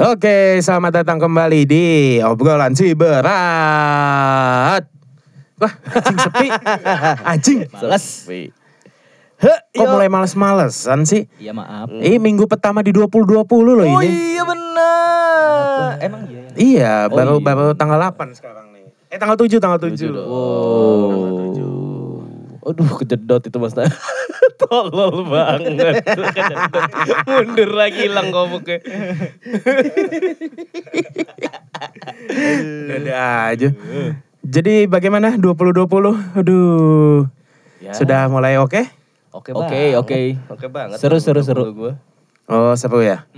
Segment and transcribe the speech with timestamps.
[0.00, 1.84] Oke, selamat datang kembali di
[2.24, 3.28] obrolan si berat.
[5.60, 6.48] Wah, anjing sepi.
[7.36, 7.58] Anjing.
[7.68, 8.06] Males.
[9.76, 11.28] Kok mulai males-malesan sih?
[11.36, 11.92] Iya maaf.
[11.92, 14.08] Ini minggu pertama di 2020 loh Oh ini.
[14.08, 16.00] iya benar.
[16.00, 16.40] Emang iya.
[16.40, 16.56] ya?
[16.56, 17.44] Iya, Oh, baru iya.
[17.44, 18.88] baru tanggal 8 sekarang nih.
[19.12, 20.16] Eh tanggal 7, tanggal 7.
[20.16, 21.60] Oh.
[22.64, 23.76] Aduh kejedot itu mas
[24.60, 25.96] Tolol banget.
[27.28, 28.78] Mundur lagi hilang komuknya.
[32.92, 33.16] Ada
[33.56, 33.68] aja.
[34.40, 36.36] Jadi bagaimana 2020?
[36.36, 37.28] Aduh.
[37.80, 37.92] Ya.
[37.96, 38.84] Sudah mulai oke?
[39.30, 40.18] Oke Oke oke.
[40.52, 41.00] Oke banget.
[41.00, 41.72] Seru seru seru.
[41.72, 41.92] Gue.
[42.50, 43.30] Oh, seru ya?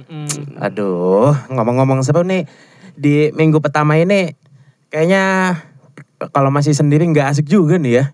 [0.56, 2.48] Aduh, ngomong-ngomong seru nih.
[2.96, 4.32] Di minggu pertama ini
[4.88, 5.56] kayaknya
[6.32, 8.04] kalau masih sendiri nggak asik juga nih ya.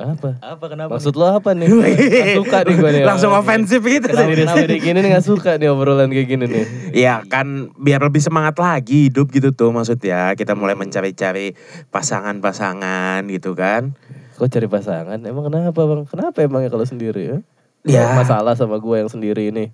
[0.00, 0.30] Apa?
[0.40, 0.96] Apa kenapa?
[0.96, 1.68] Maksud lo apa nih?
[1.70, 3.04] Gak suka nih gue nih.
[3.04, 4.08] Langsung ofensif gitu.
[4.08, 6.64] Sendiri sendiri gini nih gak suka nih obrolan kayak gini nih.
[6.96, 10.32] Ya kan biar lebih semangat lagi hidup gitu tuh maksudnya.
[10.34, 11.52] Kita mulai mencari-cari
[11.92, 13.92] pasangan-pasangan gitu kan.
[14.40, 15.20] Kok cari pasangan?
[15.20, 16.08] Emang kenapa bang?
[16.08, 17.38] Kenapa emangnya kalau sendiri ya?
[17.84, 18.16] Ya.
[18.16, 19.72] Masalah sama gue yang sendiri ini.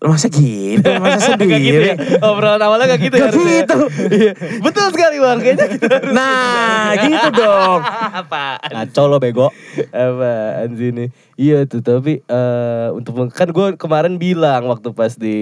[0.00, 0.80] Masa gitu?
[0.96, 1.92] Masa Gak gitu ya?
[1.92, 2.20] sendiri?
[2.20, 3.52] Obrolan awalnya gak gitu Gak harusnya.
[3.60, 3.78] gitu.
[4.08, 4.32] Iya.
[4.58, 5.86] Betul sekali bang, kayaknya gitu.
[6.10, 7.80] Nah, gitu dong.
[8.20, 8.44] Apa?
[8.64, 9.52] Ngaco lo bego.
[9.90, 11.04] Apaan sih ini?
[11.36, 15.36] Iya tuh, tapi eh untuk kan gue kemarin bilang waktu pas di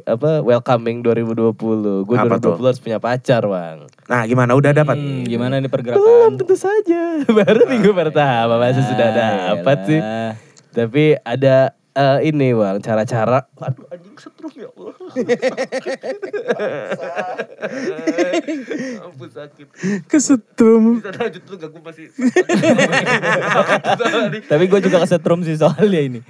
[0.00, 1.54] apa welcoming 2020,
[2.04, 2.54] gue Apa 2020 tuh?
[2.64, 3.86] harus punya pacar bang.
[4.04, 4.54] Nah, gimana?
[4.54, 4.94] Udah dapat?
[4.94, 6.30] Hmm, gimana nih Belum pergerakan?
[6.36, 7.02] tentu saja,
[7.40, 9.14] baru minggu pertama masa sudah Ah,
[9.52, 10.00] dapat sih.
[10.70, 13.46] Tapi ada eh, ini bang, cara-cara.
[13.62, 14.94] Aduh anjing setrum ya Allah.
[19.06, 19.66] Ampun sakit.
[20.10, 20.98] Kesetrum.
[20.98, 22.06] Bisa lanjut tuh gak gue masih.
[24.50, 26.20] Tapi gue juga kesetrum sih soalnya ini.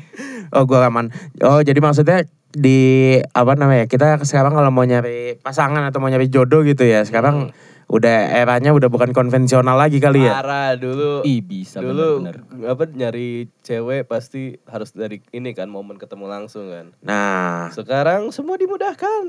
[0.53, 1.09] Oh gue aman.
[1.41, 6.31] Oh jadi maksudnya di apa namanya kita sekarang kalau mau nyari pasangan atau mau nyari
[6.31, 7.51] jodoh gitu ya sekarang
[7.89, 10.41] udah eranya udah bukan konvensional lagi kali ya.
[10.41, 11.23] Parah dulu.
[11.23, 12.69] Ih bisa dulu bener-bener.
[12.71, 16.97] apa nyari cewek pasti harus dari ini kan momen ketemu langsung kan.
[17.05, 19.25] Nah Sekarang semua dimudahkan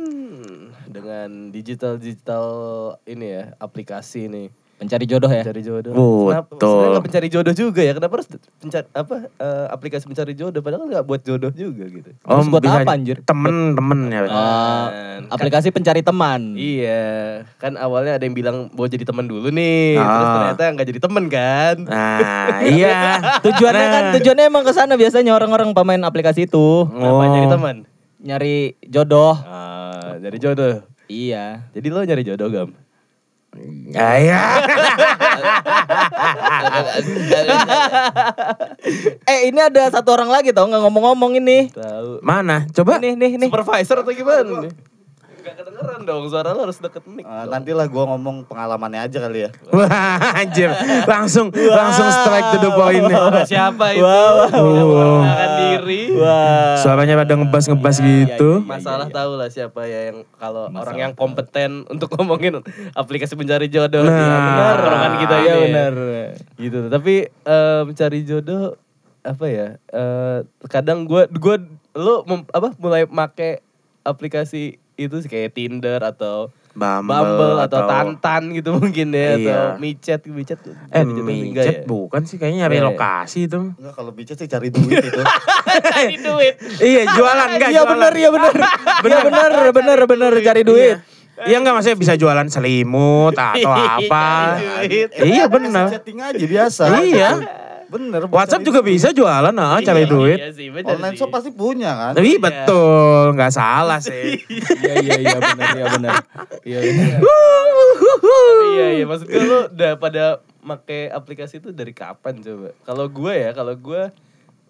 [0.90, 2.46] dengan digital digital
[3.06, 4.44] ini ya aplikasi ini
[4.76, 5.40] Pencari jodoh ya.
[5.40, 5.92] pencari jodoh.
[5.92, 6.28] Betul.
[6.28, 7.94] Kenapa, sebenarnya nggak pencari jodoh juga ya?
[7.96, 8.28] Kenapa harus
[8.60, 10.60] pencari apa eh, aplikasi pencari jodoh?
[10.60, 12.10] Padahal kan nggak buat jodoh juga gitu.
[12.12, 13.18] Terus buat apa, anjir?
[13.22, 14.20] Temen-temen ya.
[14.22, 16.54] Oh, Kan- aplikasi pencari teman.
[16.56, 17.08] Iya,
[17.56, 20.34] kan awalnya ada yang bilang mau jadi teman dulu nih, terus Ah.
[20.36, 21.76] ternyata nggak jadi teman kan?
[21.82, 23.00] Nah iya.
[23.48, 23.92] Tujuannya Nah.
[23.92, 27.24] kan tujuannya emang ke sana biasanya orang-orang pemain aplikasi itu Oh.
[27.24, 27.76] nyari teman?
[28.18, 29.38] nyari jodoh.
[29.40, 30.84] Ah, jadi jodoh.
[31.06, 31.64] Iya.
[31.72, 32.70] Jadi lo nyari jodoh gam?
[33.56, 34.42] Iya.
[39.32, 41.72] eh ini ada satu orang lagi tau nggak ngomong-ngomong ini.
[41.72, 42.20] Tahu.
[42.20, 42.68] Mana?
[42.76, 43.00] Coba.
[43.00, 43.50] Nih nih nih.
[43.50, 44.95] Supervisor atau gimana nih?
[45.46, 47.22] Gak kedengeran dong, suara lo harus deket mic.
[47.22, 49.50] Eh, nantilah gue ngomong pengalamannya aja kali ya.
[49.70, 50.74] Wah anjir.
[51.06, 53.06] Langsung langsung strike to the point.
[53.06, 54.02] Suara siapa itu?
[54.02, 55.22] Wow, Yang wow.
[55.56, 56.02] diri.
[56.18, 56.82] Wah.
[56.82, 58.66] Suaranya pada ngebas-ngebas gitu.
[58.66, 64.02] Masalah tahu lah siapa ya yang kalau orang yang kompeten untuk ngomongin aplikasi pencari jodoh
[64.02, 64.18] Nah.
[64.18, 65.46] di benar orang kita ini.
[65.46, 65.94] Iya benar.
[66.58, 66.80] Gitu.
[66.90, 68.82] Tapi eh, mencari jodoh
[69.22, 69.68] apa ya?
[69.78, 71.56] eh, kadang gue gue
[71.94, 73.62] lo mem- apa mulai make
[74.02, 79.56] aplikasi itu sih kayak Tinder atau Bumble, Bumble atau, Tantan gitu mungkin ya Iya.
[79.56, 80.60] atau micet micet
[80.92, 81.88] Eh micet ya?
[81.88, 82.84] bukan sih kayaknya nyari Eh.
[82.84, 83.72] lokasi itu.
[83.72, 85.22] Enggak kalau bicara sih cari duit itu.
[85.88, 87.92] cari duit iya jualan enggak Iya jualan.
[87.96, 88.54] benar, iya benar.
[89.06, 90.98] Iya benar, benar, benar cari duit.
[91.38, 94.28] Iya enggak maksudnya bisa jualan selimut atau apa.
[94.84, 95.10] duit.
[95.16, 95.88] iya benar.
[95.88, 96.84] Setting aja biasa.
[96.98, 97.30] Iya.
[97.96, 98.22] Bener.
[98.28, 98.92] WhatsApp juga duit.
[98.92, 100.38] bisa jualan ah cari Iya, duit.
[100.38, 101.20] iya sih, bener Online sih.
[101.20, 102.12] shop pasti punya kan.
[102.14, 104.36] Tapi betul, nggak salah sih.
[104.84, 106.14] Iya, iya, iya benar, iya benar.
[106.62, 107.16] Iya, iya.
[107.18, 110.24] Tapi iya iya maksud gue lu udah pada
[110.60, 112.76] make aplikasi itu dari kapan coba?
[112.84, 114.04] Kalau gue ya, kalau gue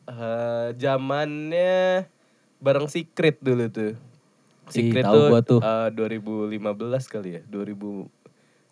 [0.06, 2.06] eh zamannya
[2.58, 3.94] bareng Secret dulu tuh.
[4.66, 5.60] Secret tahu tuh, gua tuh.
[5.60, 6.62] eh, 2015
[7.08, 8.10] kali ya, 2000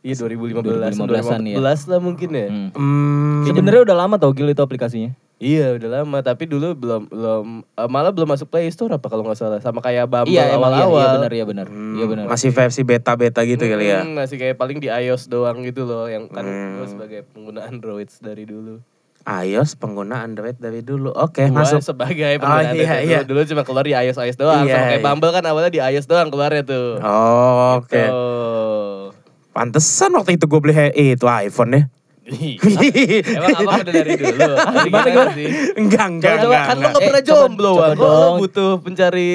[0.04, 1.56] Iya 2015 2015-an ya.
[1.58, 2.48] 2015 lah mungkin ya.
[2.48, 2.70] Hmm.
[2.74, 5.16] Hmm, Sebenarnya udah lama tau Gil itu aplikasinya.
[5.38, 9.24] Iya udah lama tapi dulu belum belum eh, malah belum masuk Play Store apa kalau
[9.24, 10.92] nggak salah sama kayak Bumble Iya, iya, awal-awal.
[10.94, 11.68] iya benar, iya benar.
[11.68, 12.26] Iya benar.
[12.26, 14.04] masih versi beta-beta gitu kali ya.
[14.04, 16.80] Hmm, masih kayak paling di iOS doang gitu loh yang kan Hmm.
[16.80, 18.80] gue sebagai pengguna Android dari dulu.
[19.24, 21.12] iOS pengguna Android dari dulu.
[21.14, 21.80] Oke, Gua masuk.
[21.82, 23.20] sebagai Oh, pengguna iya, Android iya.
[23.22, 24.64] dulu, dulu cuma keluar di iOS iOS doang.
[24.64, 25.06] Iya, Sama kayak iya.
[25.06, 27.00] Bumble kan awalnya di iOS doang keluarnya tuh.
[27.00, 27.96] Oh, Oke.
[27.96, 28.12] Gitu.
[29.54, 31.84] Pantesan waktu itu gue beli he- eh, itu iPhone ya.
[32.24, 34.54] Emang abang udah dari dulu.
[34.88, 35.32] Gimana, gimana?
[35.76, 36.64] enggak, enggak, Coba, enggak.
[36.64, 36.90] kan lo enggak.
[36.90, 37.72] gak pernah Eh, coba- jomblo.
[37.76, 39.30] Kok lo butuh pencari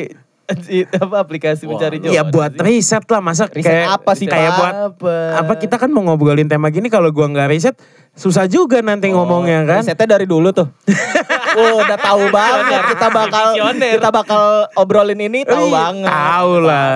[0.98, 2.10] apa aplikasi mencari jodoh.
[2.10, 5.14] Iya buat riset lah masa Riset kayak apa sih, kayak buat apa?
[5.36, 7.76] apa kita kan mau ngobrolin tema gini kalau gua nggak riset
[8.12, 9.84] susah juga nanti ngomongnya kan.
[9.84, 10.72] Risetnya dari dulu tuh.
[11.58, 13.92] oh, udah tahu banget kita bakal Visioner.
[13.98, 14.42] kita bakal
[14.74, 16.08] obrolin ini tahu Ih, banget.
[16.10, 16.92] Tahu lah.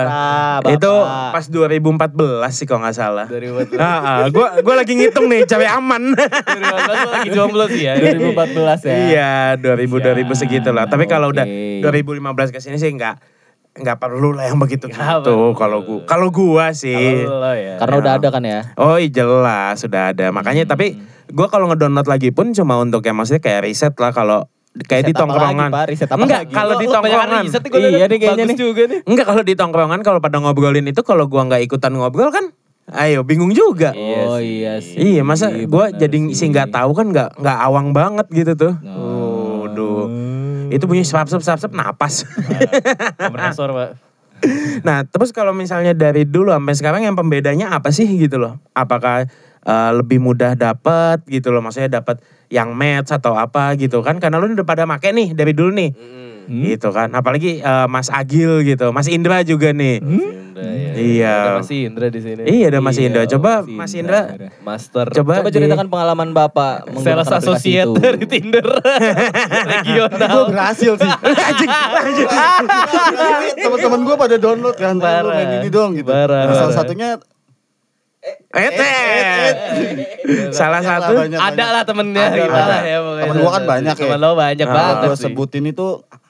[0.63, 0.71] Bapak.
[0.79, 0.93] Itu
[1.35, 3.25] pas 2014 sih kalau nggak salah.
[3.27, 6.15] Dari buat Ah, ah, gua gua lagi ngitung nih cewek aman.
[6.15, 7.93] 2015 lagi jomblo sih ya.
[7.99, 8.95] 2014 ya.
[8.95, 10.85] Iya, 2000 2000 segitu lah.
[10.87, 11.83] Tapi kalau udah oke.
[11.83, 13.32] 2015 ke sini sih nggak
[13.73, 15.53] nggak perlu lah yang begitu gitu.
[15.57, 17.25] Kalau gua kalau gua sih.
[17.25, 17.75] Kalau lo ya.
[17.81, 18.61] Karena udah ada kan ya.
[18.77, 20.29] Oh iya jelas sudah ada.
[20.29, 21.01] Makanya tapi
[21.33, 25.09] gua kalau ngedownload lagi pun cuma untuk yang maksudnya kayak riset lah kalau kayak Riset
[25.09, 25.69] di apa tongkrongan.
[25.69, 25.83] lagi, Pak?
[25.89, 26.53] Riset apa Enggak, lagi?
[26.53, 27.43] kalau di banyak tongkrongan.
[27.49, 28.57] gua Iya nih kayaknya nih.
[28.57, 28.99] juga nih.
[29.09, 32.53] Enggak kalau di tongkrongan kalau pada ngobrolin itu kalau gua nggak ikutan ngobrol kan
[32.93, 33.89] ayo bingung juga.
[33.97, 35.17] Iya oh iya sih.
[35.17, 38.73] Iya, masa gua benar jadi sih nggak tahu kan nggak nggak awang banget gitu tuh.
[38.85, 39.65] Oh.
[39.65, 40.05] Waduh.
[40.73, 42.25] Itu bunyi sap-sap sap-sap napas.
[43.21, 43.89] Kompresor, Pak.
[44.83, 48.59] nah, terus kalau misalnya dari dulu sampai sekarang yang pembedanya apa sih gitu loh?
[48.73, 49.29] Apakah
[49.63, 51.61] eh, lebih mudah dapat gitu loh?
[51.61, 52.19] Maksudnya dapat
[52.51, 54.19] yang match atau apa gitu kan?
[54.19, 55.91] Karena lu udah pada make nih dari dulu nih.
[56.49, 57.13] Gitu kan.
[57.15, 60.03] Apalagi eh, Mas Agil gitu, Mas Indra juga nih.
[60.03, 60.91] Indra ya.
[60.93, 61.35] Iya.
[61.35, 62.41] Ada Mas Indra di sini.
[62.43, 63.23] Iya, ada Mas Iya, Indra.
[63.25, 64.21] Coba Mas Mas Indra.
[64.29, 65.05] Indra Master.
[65.09, 67.99] coba, Coba di- ceritakan pengalaman Bapak menggunakan Sales associate itu.
[67.99, 68.67] dari Tinder.
[69.73, 70.29] Regional.
[70.29, 71.11] Gue berhasil sih.
[73.55, 74.95] Teman-teman gue pada download kan.
[74.95, 75.33] Lu Parah.
[75.33, 76.07] main ini dong gitu.
[76.07, 77.09] Parah, Nah, salah satunya
[78.49, 79.55] Etet.
[80.53, 82.63] Salah Banyak lah, satu banyak, Ada lah temennya Ada, gitu ada.
[82.63, 83.23] lah ya pokoknya.
[83.25, 83.99] Temen gua kan banyak ya.
[83.99, 85.23] Temen lo banyak Ah, banget gue sih.
[85.25, 85.87] sebutin itu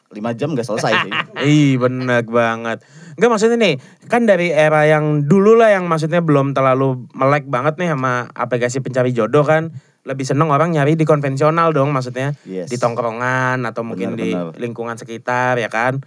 [0.09, 1.12] 5 jam gak selesai sih.
[1.44, 2.79] Ih bener banget.
[3.13, 3.75] Enggak maksudnya nih,
[4.07, 8.80] kan dari era yang dulu lah yang maksudnya belum terlalu melek banget nih sama aplikasi
[8.80, 9.69] pencari jodoh kan.
[10.04, 12.36] Lebih seneng orang nyari di konvensional dong maksudnya.
[12.44, 12.68] Yes.
[12.68, 14.60] Di tongkrongan atau mungkin di Benar, benar.
[14.60, 16.04] lingkungan sekitar ya kan.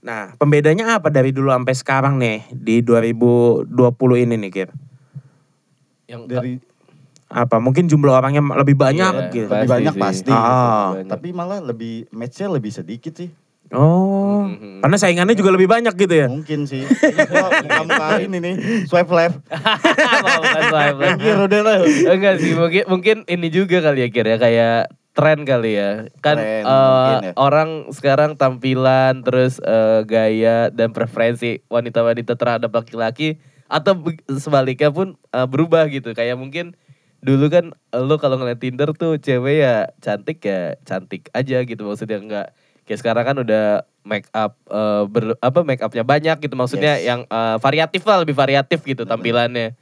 [0.00, 3.68] Nah pembedanya apa dari dulu sampai sekarang nih di 2020
[4.24, 4.70] ini nih Kir?
[6.04, 6.52] Yang Dari
[7.34, 9.50] Apa mungkin jumlah orangnya lebih banyak Iya, gitu.
[9.50, 10.00] Lebih banyak sih.
[10.00, 10.30] pasti.
[10.30, 10.94] Ah.
[10.94, 11.10] Banyak.
[11.10, 13.28] Tapi malah lebih matchnya lebih sedikit sih.
[13.74, 14.80] Oh, Mhm.
[14.80, 16.26] karena saingannya juga lebih banyak gitu ya?
[16.30, 16.86] Mungkin sih.
[16.86, 17.50] Gua
[17.82, 18.54] muka ini nih,
[18.86, 19.42] swipe left.
[20.24, 21.12] Bukan swipe left.
[21.18, 21.76] Anjir udah lah.
[21.84, 26.06] Enggak sih, mungkin mungkin ini juga kali ya kira kayak tren kali ya.
[26.18, 27.32] Kan Tren, mungkin ya.
[27.34, 33.98] orang sekarang tampilan terus eh, gaya dan preferensi wanita-wanita terhadap laki-laki atau
[34.30, 36.14] sebaliknya pun eh, berubah gitu.
[36.14, 36.78] Kayak mungkin
[37.18, 42.20] dulu kan lo kalau ngeliat Tinder tuh cewek ya cantik ya cantik aja gitu maksudnya
[42.20, 42.48] enggak
[42.84, 43.64] kayak sekarang kan udah
[44.04, 46.54] make up eh, ber, apa make upnya banyak gitu.
[46.54, 47.08] Maksudnya Yes.
[47.08, 49.72] yang eh, variatif lah lebih variatif gitu tampilannya.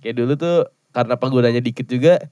[0.00, 0.56] Kayak dulu tuh
[0.94, 2.22] karena penggunanya dikit juga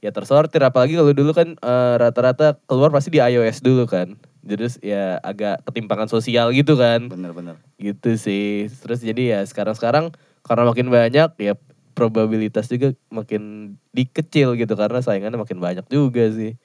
[0.00, 0.60] ya tersortir.
[0.64, 4.16] Apalagi kalau dulu kan eh, rata-rata keluar pasti di iOS dulu kan.
[4.46, 7.12] Jadi ya agak ketimpangan sosial gitu kan.
[7.12, 7.60] Bener-bener.
[7.76, 8.72] gitu sih.
[8.72, 11.54] Terus jadi ya sekarang-sekarang karena makin banyak ya
[11.92, 14.72] probabilitas juga makin dikecil gitu.
[14.72, 16.56] Karena saingannya makin banyak juga sih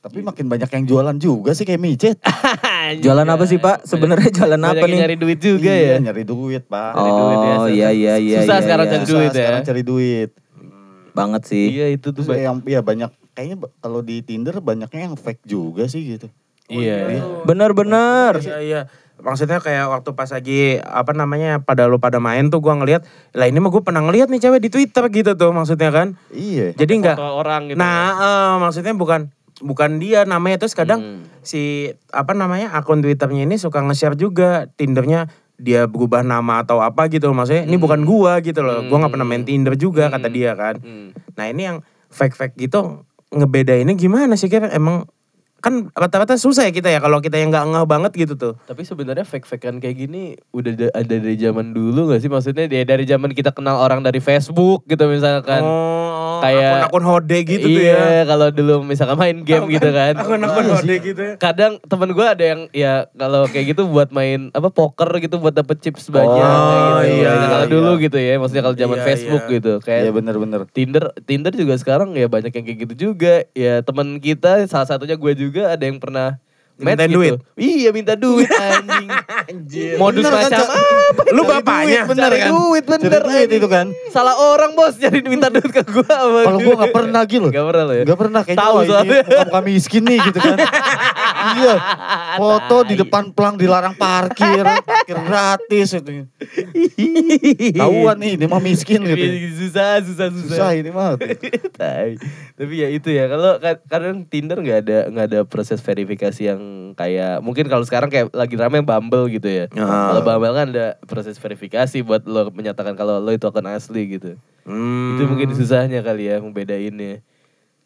[0.00, 2.16] Tapi makin banyak yang jualan juga sih kayak micet.
[3.04, 3.84] Jualan apa sih Pak?
[3.84, 5.00] Sebenarnya jualan Banyak apa yang nih?
[5.04, 6.90] nyari duit juga Iya, ya nyari duit, Pak.
[6.96, 7.68] Nyari duit ya, Oh susah.
[7.70, 8.38] iya iya iya.
[8.40, 8.92] Susah iya, sekarang iya.
[8.92, 9.36] cari duit ya.
[9.36, 10.30] Sekarang cari duit.
[11.10, 11.66] Banget sih.
[11.70, 15.84] iya itu tuh Terus yang ya banyak kayaknya kalau di Tinder banyaknya yang fake juga
[15.84, 16.26] sih gitu.
[16.66, 18.40] iya Bener-bener.
[18.40, 18.80] Iya iya.
[19.20, 23.04] Maksudnya kayak waktu pas lagi apa namanya pada lu pada main tuh gua ngelihat
[23.36, 26.16] lah ini mah gue pernah ngeliat nih cewek di Twitter gitu tuh maksudnya kan.
[26.32, 26.72] Iya.
[26.72, 29.28] Jadi enggak orang gitu Nah, eh, maksudnya bukan
[29.60, 31.22] bukan dia namanya terus kadang Hmm.
[31.40, 35.28] si apa namanya akun Twitternya ini suka nge-share juga Tindernya
[35.60, 38.80] dia berubah nama atau apa gitu maksudnya ini bukan gua gitu loh.
[38.88, 40.80] Gua nggak pernah main Tinder juga kata dia kan.
[40.80, 41.12] Hmm.
[41.36, 45.06] nah ini yang fake fake gitu ngebedainnya gimana sih kira emang
[45.60, 48.82] kan rata-rata susah ya kita ya kalau kita yang nggak ngeh banget gitu tuh Tapi
[48.82, 52.28] sebenarnya fake-fakean kayak gini udah da- ada dari zaman dulu gak sih?
[52.28, 55.60] Maksudnya dia dari zaman kita kenal orang dari Facebook gitu misalkan.
[55.60, 60.16] oh kayak- akun-akun hode gitu tuh iya, ya kalau dulu misalkan main game gitu kan.
[60.16, 64.48] akun-akun hode gitu ya Kadang temen gue ada yang ya kalau kayak gitu buat main
[64.50, 67.20] apa poker gitu buat dapet chips banyak Oh, gitu.
[67.20, 67.68] iya, kalau iya.
[67.70, 69.52] dulu gitu ya, maksudnya kalau zaman Iya, Facebook iya.
[69.54, 70.60] gitu kayak Iya bener-bener.
[70.70, 73.34] Tinder Tinder juga sekarang ya banyak yang kayak gitu juga.
[73.52, 76.38] Ya teman kita salah satunya gue juga ada yang pernah
[76.80, 77.20] Mintain gitu.
[77.20, 77.32] duit?
[77.60, 80.00] Iya minta duit anjing.
[80.00, 80.68] Modus Bener kan, macam Cak?
[80.72, 81.22] apa?
[81.28, 82.48] lu bapaknya duit, bener Cari kan?
[82.48, 83.86] duit bener Cari duit itu kan.
[84.08, 87.50] Salah orang bos jadi minta duit ke gue sama Kalau gua gak pernah gitu loh.
[87.52, 88.04] Gak pernah lo ya?
[88.08, 89.12] Gak pernah kayaknya Tahu soalnya.
[89.20, 90.56] muka-muka miskin nih gitu kan.
[91.58, 91.74] iya.
[92.40, 96.24] Foto di depan pelang dilarang parkir, parkir gratis itu.
[97.74, 99.26] Tahuan nih, ini mah miskin gitu.
[99.60, 100.56] susah, susah, susah.
[100.56, 101.18] Susah ini mah.
[102.58, 106.92] Tapi ya itu ya kalau ka- kadang Tinder nggak ada nggak ada proses verifikasi yang
[106.94, 109.64] kayak mungkin kalau sekarang kayak lagi rame Bumble gitu ya.
[109.76, 110.12] Ah.
[110.14, 114.36] Kalau Bumble kan ada proses verifikasi buat lo menyatakan kalau lo itu akun asli gitu.
[114.68, 115.16] Hmm.
[115.16, 117.24] Itu mungkin susahnya kali ya membedainnya.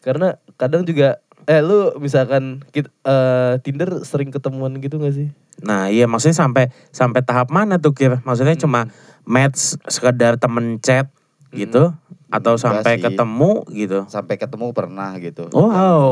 [0.05, 5.29] Karena kadang juga eh lu misalkan kit- eh, Tinder sering ketemuan gitu gak sih?
[5.63, 8.19] Nah iya maksudnya sampai sampai tahap mana tuh kira?
[8.25, 8.91] Maksudnya cuma
[9.23, 11.07] match sekedar temen chat
[11.55, 11.95] gitu
[12.27, 13.03] atau Enggak sampai sih.
[13.07, 13.99] ketemu gitu?
[14.11, 15.47] Sampai ketemu pernah gitu.
[15.55, 16.07] Oh, Wow.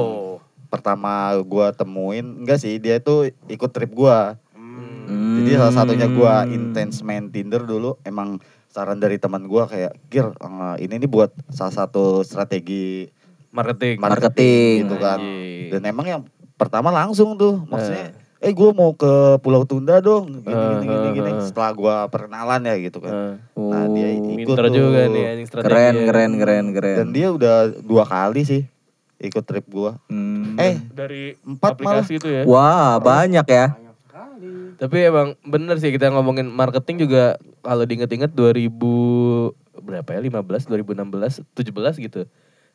[0.73, 4.41] Pertama gua temuin, enggak sih, dia tuh ikut trip gua.
[4.57, 5.37] Hmm.
[5.37, 8.41] Jadi salah satunya gua intens main Tinder dulu emang
[8.73, 13.05] saran dari teman gua kayak Gir eh, ini nih buat salah satu strategi
[13.53, 13.95] Marketing.
[13.97, 14.75] Marketing.
[14.83, 15.17] gitu kan.
[15.17, 15.69] Anjing.
[15.69, 16.21] Dan emang yang
[16.53, 19.07] pertama langsung tuh maksudnya eh gua mau ke
[19.39, 21.29] Pulau Tunda dong gini Eh, gini gini, eh, gini.
[21.31, 21.41] eh.
[21.41, 23.13] setelah gua perkenalan ya gitu kan.
[23.13, 24.73] Eh, Nah, dia ikut Pinter tuh.
[24.73, 25.69] juga nih anjing strategi.
[25.69, 26.97] Keren, keren, keren, keren.
[26.97, 28.61] Dan dia udah dua kali sih
[29.17, 29.95] ikut trip gua.
[30.05, 30.57] Hmm.
[30.57, 32.43] Eh, dari empat aplikasi itu ya.
[32.43, 33.65] Wah, banyak ya.
[34.73, 37.23] Tapi emang bener sih kita ngomongin marketing juga
[37.61, 38.67] kalau diinget-inget 2000
[39.79, 42.27] berapa ya 15 2016 17 gitu.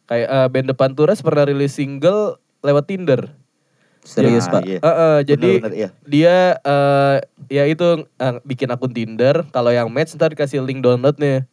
[0.08, 3.28] Kayak eh, band depan Turas pernah rilis single lewat Tinder.
[4.00, 4.62] Serius, Nah, Pak.
[4.64, 4.78] iya.
[4.78, 5.88] Eh, eh, jadi Bener, bener, iya.
[6.02, 11.44] dia eh, ya itu eh, bikin akun Tinder, kalau yang match ntar dikasih link downloadnya.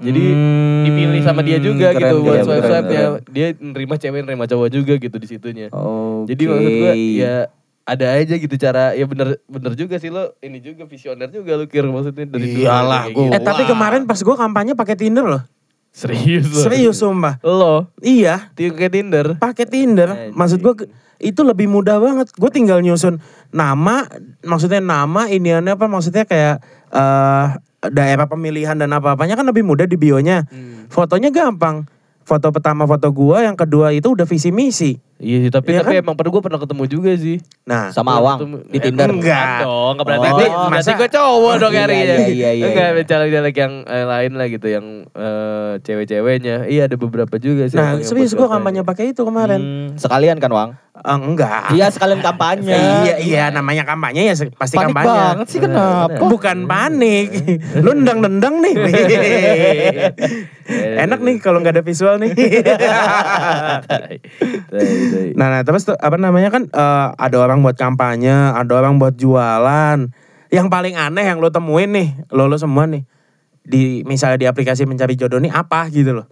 [0.00, 3.00] Jadi Hmm, dipilih sama dia juga keren, gitu buat swipe swipe nya.
[3.10, 5.68] keren, Dia nerima cewek nerima cowok juga gitu di situnya.
[5.70, 6.32] Oke.
[6.32, 7.34] Jadi maksud gue ya
[7.82, 11.66] ada aja gitu cara ya bener bener juga sih lo ini juga visioner juga lo
[11.66, 13.34] kira maksudnya dari dulu Iyalah, gua- gitu.
[13.34, 15.42] Eh tapi kemarin pas gue kampanye pakai Tinder loh.
[15.90, 17.42] Serius lo Serius sumpah.
[17.42, 20.08] lo Iya, pakai Tinder pakai Tinder.
[20.10, 20.34] Anjing.
[20.38, 20.74] Maksud gue
[21.20, 22.32] itu lebih mudah banget.
[22.32, 23.20] Gue tinggal nyusun
[23.52, 24.08] nama,
[24.40, 25.86] maksudnya nama iniannya apa?
[25.86, 27.46] Maksudnya kayak eh
[27.88, 30.44] daerah pemilihan dan apa-apanya kan lebih mudah di bionya.
[30.48, 30.84] Hmm.
[30.92, 31.88] Fotonya gampang.
[32.28, 35.00] Foto pertama foto gua, yang kedua itu udah visi misi.
[35.20, 36.02] Iya sih tapi Iya tapi kan?
[36.02, 39.08] emang pada gue pernah ketemu juga sih Nah, Sama Pernah Awang ketemu- di Eh, Tinder.
[39.12, 39.46] enggak.
[39.60, 40.32] Dong nggak berarti Oh.
[40.32, 43.04] gue berarti Masa- gue cowok dong Iya, hari iya, ya iya, iya, enggak iya.
[43.06, 47.92] caleg-caleg yang eh, lain lah gitu yang eh, cewek-cewewnya iya ada beberapa juga sih nah
[47.92, 48.80] emang yang serius buat gue kampanye.
[48.80, 49.60] kampanye pakai itu kemarin.
[49.60, 50.70] Hmm, sekalian kan, Wang?
[51.00, 51.72] Eh, enggak.
[51.72, 52.76] Iya, sekalian kampanye.
[52.76, 55.08] iya, iya, namanya kampanye ya pasti Panik kampanye.
[55.08, 56.20] banget sih kenapa?
[56.28, 57.28] Bukan panik.
[57.80, 58.74] Lu nendang-nendang nih.
[61.00, 62.32] Enak nih kalau nggak ada visual nih.
[65.30, 69.16] Nah, nah, terus tuh apa namanya kan eh, ada orang buat kampanye, ada orang buat
[69.16, 70.10] jualan.
[70.50, 73.02] Yang paling aneh yang lo temuin nih, lo lo semua nih
[73.64, 76.26] di misalnya di aplikasi mencari jodoh nih apa gitu loh.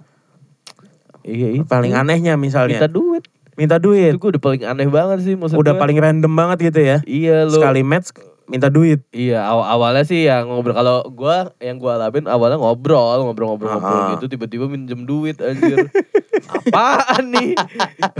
[1.22, 3.24] iya itu Paling anehnya misalnya minta duit
[3.58, 4.08] minta duit.
[4.08, 6.96] itu gue udah paling aneh banget sih maksud Udah paling random banget gitu ya.
[7.02, 8.14] iya lo Sekali match
[8.46, 9.04] minta duit.
[9.10, 14.00] Iya aw awalnya sih ya ngobrol kalau gua yang gua alamin awalnya ngobrol ngobrol-ngobrol ngobrol
[14.00, 14.08] Ah.
[14.14, 15.90] gitu tiba-tiba minjem duit anjir.
[16.48, 17.52] Apaan nih?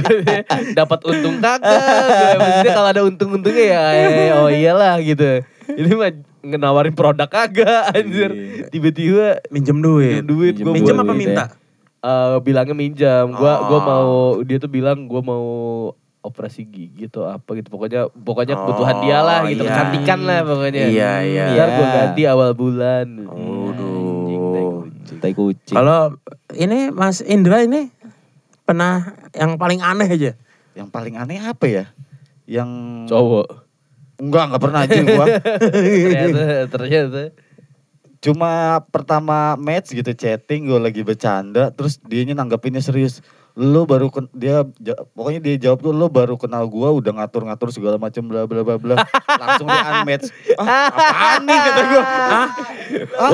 [0.77, 1.65] Dapat untung kagak?
[1.65, 5.41] Gua Maksudnya kalau ada untung-untungnya ya eh, oh iyalah gitu.
[5.71, 8.31] Ini mah ngenawarin produk kagak anjir.
[8.69, 10.21] Tiba-tiba Minjem duit.
[10.21, 11.45] minjem duit gua Minjem buat- apa minta?
[11.99, 13.35] Eh, bilangnya minjam.
[13.35, 13.83] Gua gua Oh.
[13.83, 14.11] mau
[14.47, 15.47] dia tuh bilang gua mau
[16.21, 17.67] operasi gigi atau apa gitu.
[17.69, 19.71] Pokoknya pokoknya Oh, kebutuhan dia lah gitu, iya.
[19.73, 20.85] kecantikan lah pokoknya.
[20.87, 21.45] Iya, iya.
[21.51, 21.95] Ntar gua Iya.
[21.97, 23.07] ganti awal bulan.
[23.27, 24.87] Waduh.
[25.19, 25.75] Tai kucing.
[25.75, 26.15] Kalau
[26.55, 27.91] ini Mas Indra ini
[28.63, 29.03] pernah
[29.35, 30.33] yang paling aneh aja.
[30.79, 31.85] Yang paling aneh apa ya?
[32.47, 32.71] Yang
[33.07, 33.67] cowok.
[34.19, 35.27] enggak enggak pernah aja gua.
[36.03, 37.21] ternyata ternyata.
[38.19, 43.23] Cuma pertama match gitu chatting gue lagi bercanda terus dianya nanggepinnya serius.
[43.55, 44.63] Lu baru ken- dia
[45.13, 48.79] pokoknya dia jawab tuh lu baru kenal gua udah ngatur-ngatur segala macam bla bla bla
[48.79, 48.95] bla.
[49.27, 50.31] Langsung di unmatch.
[50.55, 52.03] Ah, apaan nih kata gua.
[52.07, 52.49] Ah,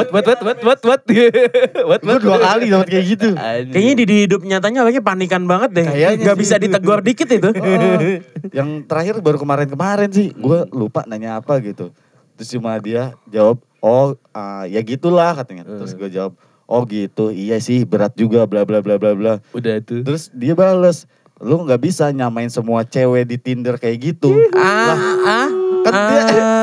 [0.00, 1.02] What what what what what what.
[1.92, 3.28] what Gua dua kali dapat kayak gitu.
[3.68, 5.86] Kayaknya di, di hidup nyatanya orangnya panikan banget deh.
[5.92, 6.40] Kayaknya Gak sih.
[6.40, 7.48] bisa ditegur dikit itu.
[7.52, 8.24] Heeh.
[8.64, 11.92] yang terakhir baru kemarin-kemarin sih, gue lupa nanya apa gitu.
[12.34, 15.62] Terus cuma dia jawab, oh ah, ya gitulah katanya.
[15.64, 16.34] Terus gue jawab,
[16.66, 19.34] oh gitu, iya sih berat juga bla bla bla bla bla.
[19.52, 20.02] udah tuh.
[20.02, 21.06] Terus dia bales,
[21.38, 24.34] lu nggak bisa nyamain semua cewek di Tinder kayak gitu.
[24.56, 25.48] ah, ah,
[25.84, 26.22] Kan dia,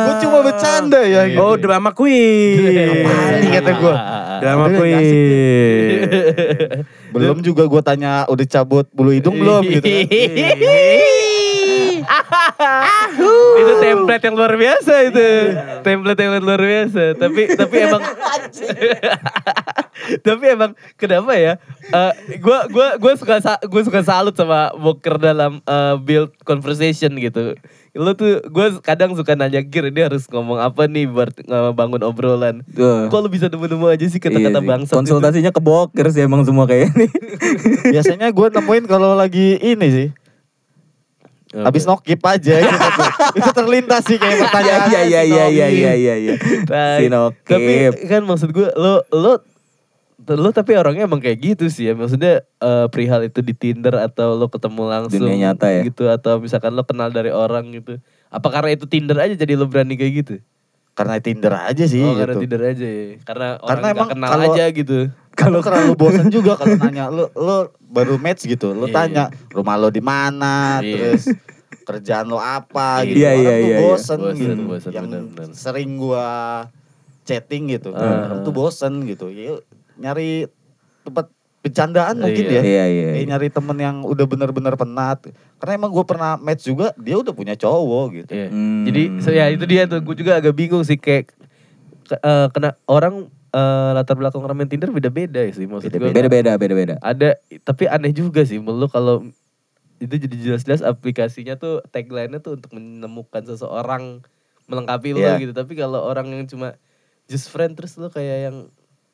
[0.09, 1.29] gue cuma bercanda ya.
[1.29, 1.37] gitu.
[1.37, 2.57] Oh drama queen.
[3.05, 3.95] Apaan nih kata gue.
[4.41, 5.05] Drama Udah, queen.
[7.13, 9.85] Belum juga gue tanya udah cabut bulu hidung belum gitu.
[9.85, 10.09] kan.
[13.61, 15.27] Itu template yang luar biasa itu.
[15.85, 17.03] template yang luar biasa.
[17.15, 18.01] Tapi tapi emang
[20.25, 21.53] Tapi emang kenapa ya?
[21.93, 23.37] Eh, gua gua gua suka
[23.69, 27.53] gua suka salut sama Boker dalam eh, build conversation gitu.
[27.91, 31.35] Lo tuh gue kadang suka nanya Gir ini harus ngomong apa nih buat
[31.75, 32.63] bangun obrolan.
[32.71, 33.11] Tuh.
[33.11, 34.67] Kok lo bisa nemu-nemu aja sih Iya kata-kata sih.
[34.71, 37.11] bangsa Konsultasinya ke boker sih emang semua kayak ini.
[37.91, 40.07] Biasanya gue nemuin kalau lagi ini sih.
[41.51, 42.79] Habis nokip aja gitu.
[43.43, 44.87] itu terlintas sih kayak pertanyaan.
[44.87, 46.33] Iya iya iya iya iya iya iya.
[46.39, 47.91] Si Tapi Nokip.
[48.07, 49.43] kan maksud gue lo lo
[50.31, 51.93] lo tapi orangnya emang kayak gitu sih ya.
[51.93, 55.83] Maksudnya eh, perihal itu di Tinder atau lo ketemu langsung Dunia nyata ya?
[55.83, 57.99] gitu atau misalkan lo kenal dari orang gitu.
[58.31, 60.35] Apa karena itu Tinder aja jadi lo berani kayak gitu?
[60.95, 62.47] Karena Tinder aja sih oh, karena gitu.
[62.47, 63.03] Tinder aja ya.
[63.27, 64.99] Karena orang Karena nggak emang kenal kalau- aja gitu.
[65.41, 69.75] Kalau terlalu bosan juga kalau nanya lu lu baru match gitu, lu Iya, tanya rumah
[69.75, 71.17] lo di mana, Iya.
[71.17, 71.23] terus
[71.81, 73.19] kerjaan lo apa gitu.
[73.19, 73.77] Iya, Orang iya, tuh iya, iya.
[73.81, 74.63] bosen Bosen, gitu.
[74.63, 75.53] bosen, Yang benar-benar.
[75.53, 76.27] sering gua
[77.21, 77.89] chatting gitu.
[77.91, 78.27] Ah.
[78.27, 79.27] Orang tuh bosen gitu.
[79.27, 79.61] Yuk
[79.97, 80.47] nyari
[81.01, 81.29] tempat
[81.61, 82.57] bercandaan mungkin Iya.
[82.57, 82.61] ya.
[82.61, 83.07] Iya iya.
[83.07, 83.29] Kayak iya.
[83.29, 85.19] nyari temen yang udah bener-bener penat.
[85.61, 88.31] Karena emang gue pernah match juga, dia udah punya cowok gitu.
[88.33, 88.47] Iya.
[88.49, 88.81] Hmm.
[88.89, 91.29] Jadi so, ya itu dia tuh gue juga agak bingung sih kayak
[92.11, 96.09] eh, kena orang eh, latar belakang main Tinder beda-beda ya sih maksud gue.
[96.09, 96.95] Beda-beda beda-beda.
[96.99, 99.15] Ada tapi aneh juga sih menurut lu kalau
[100.01, 104.25] itu jadi jelas-jelas aplikasinya tuh tagline-nya tuh untuk menemukan seseorang
[104.65, 105.37] melengkapi Iya.
[105.37, 105.53] gitu.
[105.53, 106.79] Tapi kalau orang yang cuma
[107.27, 108.57] just friend terus lu kayak yang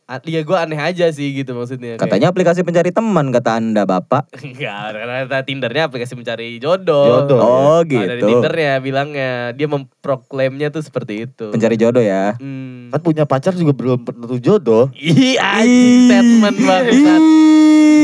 [0.08, 1.98] a- ya gue aneh aja sih gitu maksudnya.
[1.98, 4.32] Kayak- Katanya aplikasi pencari teman kata Anda, Bapak.
[4.46, 7.27] Enggak, karena Tindernya aplikasi mencari jodoh.
[7.27, 7.39] Jodoh.
[7.41, 8.29] Oh, Nah, dari gitu.
[8.32, 11.51] Tindernya bilangnya dia memproklaimnya tuh seperti itu.
[11.51, 12.38] Pencari jodoh ya.
[12.39, 12.76] Hmm.
[12.88, 14.88] Kan punya pacar juga belum tentu jodoh.
[14.96, 17.22] Ih, anjing statement bangsat.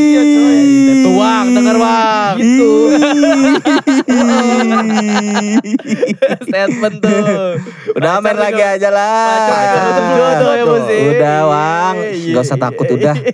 [0.04, 0.60] Iya, coy.
[1.04, 2.36] Tuang, denger bang.
[2.38, 2.72] Gitu.
[6.48, 7.24] statement tuh.
[7.96, 9.48] Udah main lagi juga- aja lah.
[9.48, 10.88] Pacar tetep jodoh ya, Bos.
[10.92, 11.96] Udah, Wang.
[12.04, 12.63] Iya, Gak usah iya.
[12.68, 13.16] takut udah.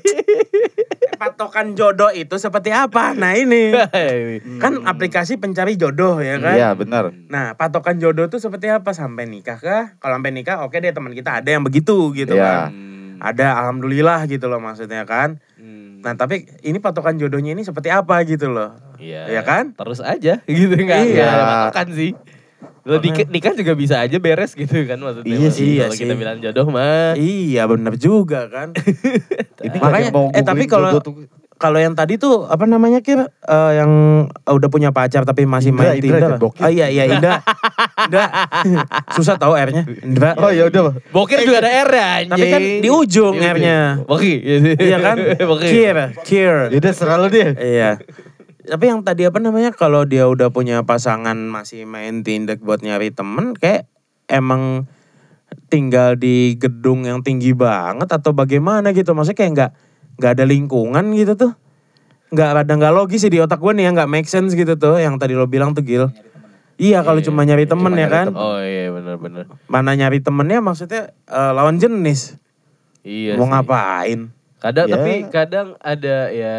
[1.19, 3.11] Patokan jodoh itu seperti apa?
[3.11, 3.75] Nah ini.
[4.63, 6.55] Kan aplikasi pencari jodoh ya kan?
[6.55, 7.11] Iya benar.
[7.27, 8.89] Nah, patokan jodoh itu seperti apa?
[8.89, 9.99] Sampai nikah kah?
[9.99, 12.71] Kalau sampai nikah, oke deh teman kita ada yang begitu gitu Iya.
[12.71, 12.71] kan.
[13.19, 15.43] Ada alhamdulillah gitu loh maksudnya kan.
[15.59, 15.99] Hmm.
[15.99, 18.79] Nah, tapi ini patokan jodohnya ini seperti apa gitu loh.
[18.95, 19.27] Iya.
[19.27, 19.75] Iya kan?
[19.75, 21.27] Terus aja gitu enggak Iya.
[21.27, 22.11] ada patokan sih.
[22.89, 25.29] Lo nikah, nikah juga bisa aja beres gitu kan maksudnya.
[25.29, 27.13] Iya sih, iya Kalau kita bilang jodoh mah.
[27.13, 28.73] Iya, bener juga kan.
[29.69, 30.97] Ini Makanya, eh tapi kalau
[31.59, 33.91] kalau yang tadi tuh apa namanya kira Eh, yang
[34.45, 36.29] udah punya pacar tapi masih Indra, main Indra Tinder.
[36.29, 36.61] kan, Bokir.
[36.63, 37.41] Oh iya iya Indra.
[38.05, 38.25] Indra.
[39.17, 39.83] Susah tahu R-nya.
[40.01, 40.37] Indra.
[40.37, 40.95] Oh ya udah.
[41.09, 42.31] Bokir juga ada R ya anjing.
[42.31, 43.79] Tapi kan di ujung Iya, R-nya.
[44.05, 44.37] Bokir.
[44.77, 45.17] Iya kan?
[45.49, 45.67] Bokir.
[45.67, 46.55] Kir, kir.
[46.71, 47.57] Yaudah serah lu deh.
[47.57, 47.99] Iya.
[48.59, 53.09] Tapi yang tadi apa namanya kalau dia udah punya pasangan masih main Tinder buat nyari
[53.09, 53.87] temen kayak
[54.27, 54.83] emang
[55.71, 59.15] tinggal di gedung yang tinggi banget atau bagaimana gitu.
[59.15, 59.71] Maksudnya kayak nggak
[60.19, 61.51] nggak ada lingkungan gitu tuh.
[62.29, 64.99] Nggak ada nggak logis sih di otak gue nih yang nggak make sense gitu tuh
[64.99, 66.11] yang tadi lo bilang tuh Gil.
[66.79, 68.25] Iya kalau cuma nyari temen ya nyari kan.
[68.31, 68.39] temen.
[68.39, 69.45] Oh iya benar-benar.
[69.65, 72.35] Mana nyari temennya maksudnya eh, lawan jenis.
[73.01, 73.51] Iya Mau sih.
[73.55, 74.19] ngapain?
[74.59, 74.93] Kadang Ya.
[74.99, 76.55] tapi kadang ada ya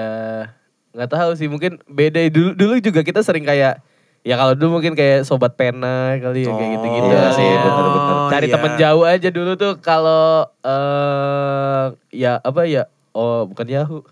[0.91, 3.79] nggak tahu sih mungkin beda dulu dulu juga kita sering kayak
[4.21, 7.61] ya kalau dulu mungkin kayak sobat pena kali ya kayak gitu-gitu iya kali sih, ya.
[7.65, 8.17] bener-bener.
[8.31, 8.55] Cari Iya.
[8.55, 14.03] temen jauh aja dulu tuh kalau eh ya apa ya oh bukan Yahoo.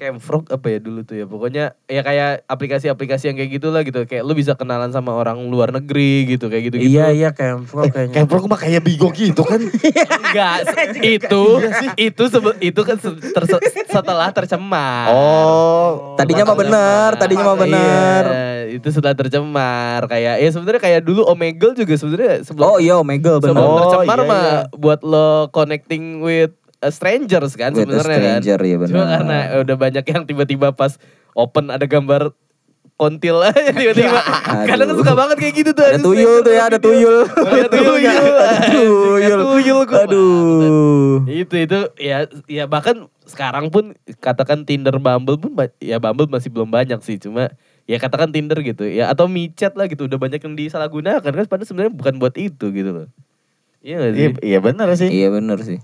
[0.00, 4.22] Camfrog apa ya dulu tuh ya pokoknya ya kayak aplikasi-aplikasi yang kayak gitulah gitu kayak
[4.22, 8.14] lu bisa kenalan sama orang luar negeri gitu kayak gitu gitu Iya iya kayak kayaknya.
[8.14, 9.60] Kayak bro mah kayak bigo gitu kan.
[10.24, 10.56] enggak
[10.98, 11.42] itu
[12.00, 13.48] itu sebe- itu kan ter-
[13.86, 16.14] setelah tercemar Oh.
[16.14, 18.24] Tadinya mah bener, tadinya mah bener.
[18.24, 22.94] Iya, itu setelah tercemar kayak ya sebenarnya kayak dulu Omegle juga sebenarnya sebelum Oh iya
[22.96, 23.50] Omegle bener.
[23.50, 24.60] sebelum Oh, tercemar iya, mah iya.
[24.72, 28.40] buat lo connecting with a strangers kan sebenarnya kan.
[28.40, 28.88] stranger, benar.
[28.88, 30.96] Cuma karena udah banyak yang tiba-tiba pas
[31.36, 32.32] open ada gambar
[32.96, 34.20] kontil aja tiba-tiba.
[34.68, 35.84] Kadang kan suka banget kayak gitu tuh.
[35.84, 37.16] Ada tuyul tuh ya, ada tuyul.
[37.28, 38.04] Ada tuyul.
[38.04, 39.16] Ada tuyul.
[39.20, 40.00] Ada tuyul gua.
[40.04, 41.16] Aduh.
[41.28, 46.72] itu itu ya ya bahkan sekarang pun katakan Tinder Bumble pun ya Bumble masih belum
[46.72, 47.52] banyak sih cuma
[47.86, 51.68] ya katakan Tinder gitu ya atau micet lah gitu udah banyak yang disalahgunakan kan padahal
[51.68, 53.06] sebenarnya bukan buat itu gitu loh
[53.84, 55.08] iya gak sih Iya, iya bener sih.
[55.08, 55.78] Iya bener sih.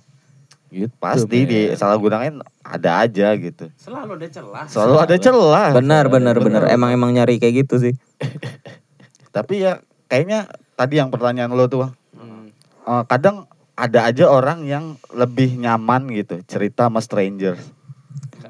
[0.68, 3.70] Gitu Pasti di salah gunakan ada aja gitu.
[3.78, 4.64] Selalu ada celah.
[4.66, 5.68] Selalu ada celah.
[5.72, 6.62] Benar benar benar.
[6.66, 7.94] Emang emang nyari kayak gitu sih.
[9.36, 11.90] Tapi ya kayaknya tadi yang pertanyaan lo tuh.
[12.12, 12.50] Hmm.
[12.86, 17.54] Eh, kadang ada aja orang yang lebih nyaman gitu cerita sama stranger.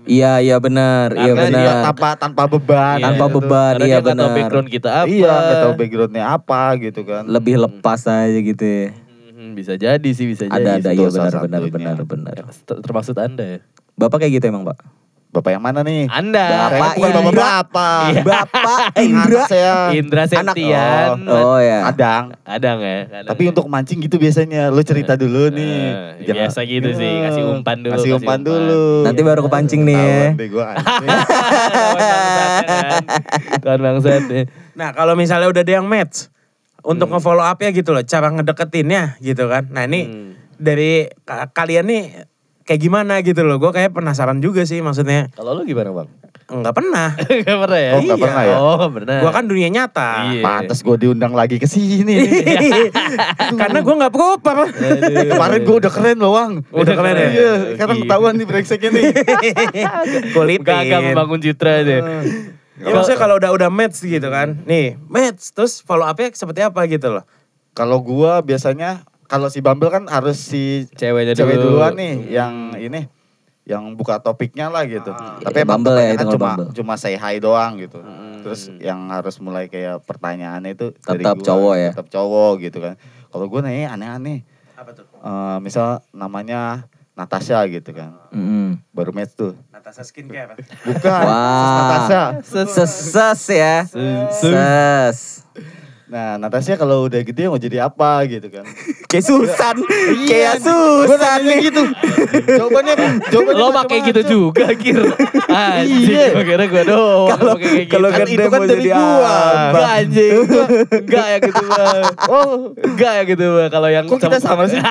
[0.07, 1.11] Iya iya benar.
[1.11, 1.83] Iya benar.
[1.91, 3.03] Tanpa tanpa beban.
[3.03, 3.37] Iya, Tanpa gitu.
[3.43, 3.73] beban.
[3.75, 4.37] karena Iya nggak tahu benar.
[4.39, 5.35] background kita apa Iya,
[5.67, 7.23] tahu backgroundnya apa gitu kan.
[7.27, 8.87] Lebih lepas aja gitu ya.
[9.57, 12.35] Bisa jadi sih bisa jadi Ada ada itu iya salah benar benar benar benar.
[12.63, 13.59] Ter- termaksud anda ya
[13.95, 14.77] Bapak kayak gitu emang, Pak?
[15.27, 16.05] Bapak yang mana nih?
[16.07, 16.45] Anda.
[16.47, 17.45] Saya Bapak bukan Indra.
[17.61, 18.09] Bapak
[18.97, 19.43] Anak Indra.
[19.45, 19.75] saya.
[19.91, 21.17] Indra Anak- Septian.
[21.27, 21.79] Oh ya.
[21.87, 22.25] Kadang.
[22.43, 23.03] Ada nggak ya?
[23.07, 23.49] Kadang Tapi ya.
[23.53, 24.63] untuk mancing gitu biasanya.
[24.69, 25.77] Lu cerita dulu nih.
[26.17, 27.25] Eh, Jangan- biasa gitu sih, Iya.
[27.27, 28.41] kasih umpan dulu, Kasih kasih umpan umpan.
[28.47, 28.85] dulu.
[29.03, 30.25] Nanti baru kepancing nih ya.
[30.35, 30.67] Deh gua
[33.77, 34.43] bangsat ya.
[34.73, 36.29] Nah kalau misalnya udah ada yang match,
[36.87, 39.67] untuk nge-follow up ya gitu loh, cara ngedeketinnya gitu kan.
[39.69, 40.31] Nah ini Hmm.
[40.55, 42.05] dari ka- kalian nih
[42.63, 43.59] kayak gimana gitu loh.
[43.59, 45.27] Gue kayak penasaran juga sih maksudnya.
[45.31, 46.09] Kalau lu gimana bang?
[46.47, 47.11] Enggak pernah.
[47.43, 47.91] Gak pernah ya?
[47.91, 48.23] Oh, nggak Iya.
[48.23, 48.57] pernah ya?
[48.57, 49.19] Oh pernah.
[49.19, 50.11] Gue kan dunia nyata.
[50.31, 50.43] Iya.
[50.47, 52.07] Pantes gue diundang lagi ke sini.
[52.07, 52.23] nih.
[53.61, 54.57] Karena gue nggak proper.
[54.65, 55.27] Aduh.
[55.27, 56.63] Kemarin gue udah keren loh, Wang.
[56.71, 57.29] Udah keren ya?
[57.29, 58.03] Iya, sekarang Iya.
[58.07, 59.05] ketahuan nih brengseknya nih.
[60.35, 60.63] Kulipin.
[60.65, 62.01] Gagal membangun citra deh.
[62.77, 64.61] Ya maksudnya kalau udah udah match gitu kan.
[64.65, 67.25] Nih match terus follow up-nya seperti apa gitu loh.
[67.73, 71.81] Kalau gua biasanya kalau si Bumble kan harus si Ceweknya cewek dulu.
[71.81, 73.09] duluan nih yang ini
[73.67, 75.11] yang buka topiknya lah gitu.
[75.11, 76.71] Tapi Iya, emang Bumble ya, itu cuma Bumble.
[76.71, 77.99] cuma say hi doang gitu.
[77.99, 78.39] Hmm.
[78.47, 81.91] Terus yang harus mulai kayak pertanyaannya itu dari Tetap gua, cowok ya?
[81.91, 82.95] Tetap cowok gitu kan.
[83.27, 84.47] Kalau gua nanya aneh-aneh.
[84.79, 85.03] Apa tuh?
[85.11, 88.13] Eh, misal namanya Natasha gitu kan.
[88.29, 88.77] Mm-mm.
[88.93, 89.57] Baru match tuh.
[89.73, 90.53] Natasha skincare.
[90.85, 92.05] Bukan, Wah.
[92.05, 92.23] Natasha.
[92.85, 93.89] Ses ya.
[94.31, 95.41] Ses.
[96.07, 98.63] Nah, Natasha kalau udah gede mau jadi apa gitu kan.
[99.11, 99.75] Kayak Susan.
[100.23, 101.59] Kayak Gue Susan nih.
[101.67, 101.83] gitu.
[102.47, 102.95] Jawabannya
[103.27, 105.03] jawabannya Lo pakai gitu juga kir.
[105.49, 106.45] Anjing, Iya.
[106.45, 108.15] kira gua doang Kalau kayak kalau gitu.
[108.15, 109.35] Kan gede itu kan mau dari jadi gua.
[109.67, 110.33] Enggak anjing.
[110.95, 112.05] Enggak ya gitu bang.
[112.29, 113.71] Oh, enggak ya gitu bang.
[113.73, 114.79] Kalau yang Kok kita sama sih?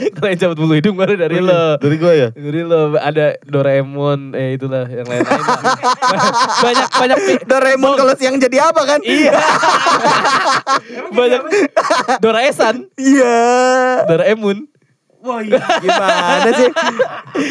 [0.16, 1.76] Kalau yang cabut bulu hidung baru dari lo.
[1.76, 2.28] Dari gue ya?
[2.32, 5.44] Dari lo ada Doraemon, eh itulah yang lain-lain.
[6.64, 9.00] banyak banyak Doraemon kalau siang jadi apa kan?
[9.02, 9.34] Iya.
[11.18, 11.42] banyak
[12.22, 13.38] Doraesan, Iya.
[14.06, 14.69] Doraemon.
[15.20, 15.60] Wah iya.
[15.60, 16.70] Gimana sih?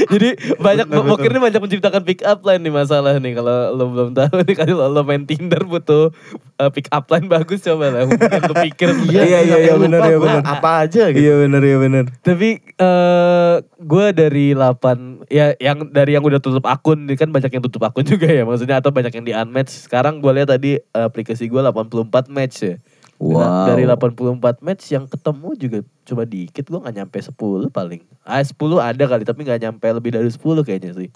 [0.10, 4.10] Jadi banyak Mokir ini banyak menciptakan pick up line nih masalah nih kalau lo belum
[4.18, 6.10] tahu nih kalau lo main Tinder butuh
[6.58, 10.00] uh, pick up line bagus coba lah mungkin lo pikir Iya, iya, iya, Lupa benar,
[10.02, 10.44] iya, gua benar.
[10.50, 11.22] Apa aja gitu.
[11.22, 12.04] Iya benar iya benar.
[12.26, 17.54] Tapi eh gue dari 8 ya yang dari yang udah tutup akun ini kan banyak
[17.54, 19.86] yang tutup akun juga ya maksudnya atau banyak yang di unmatch.
[19.86, 22.76] Sekarang gue lihat tadi eh, aplikasi gue 84 match ya.
[23.20, 23.68] Wow.
[23.68, 28.02] dari 84 match yang ketemu juga cuma dikit gue nggak nyampe 10 paling.
[28.24, 31.12] Ah 10 ada kali tapi nggak nyampe lebih dari 10 kayaknya sih.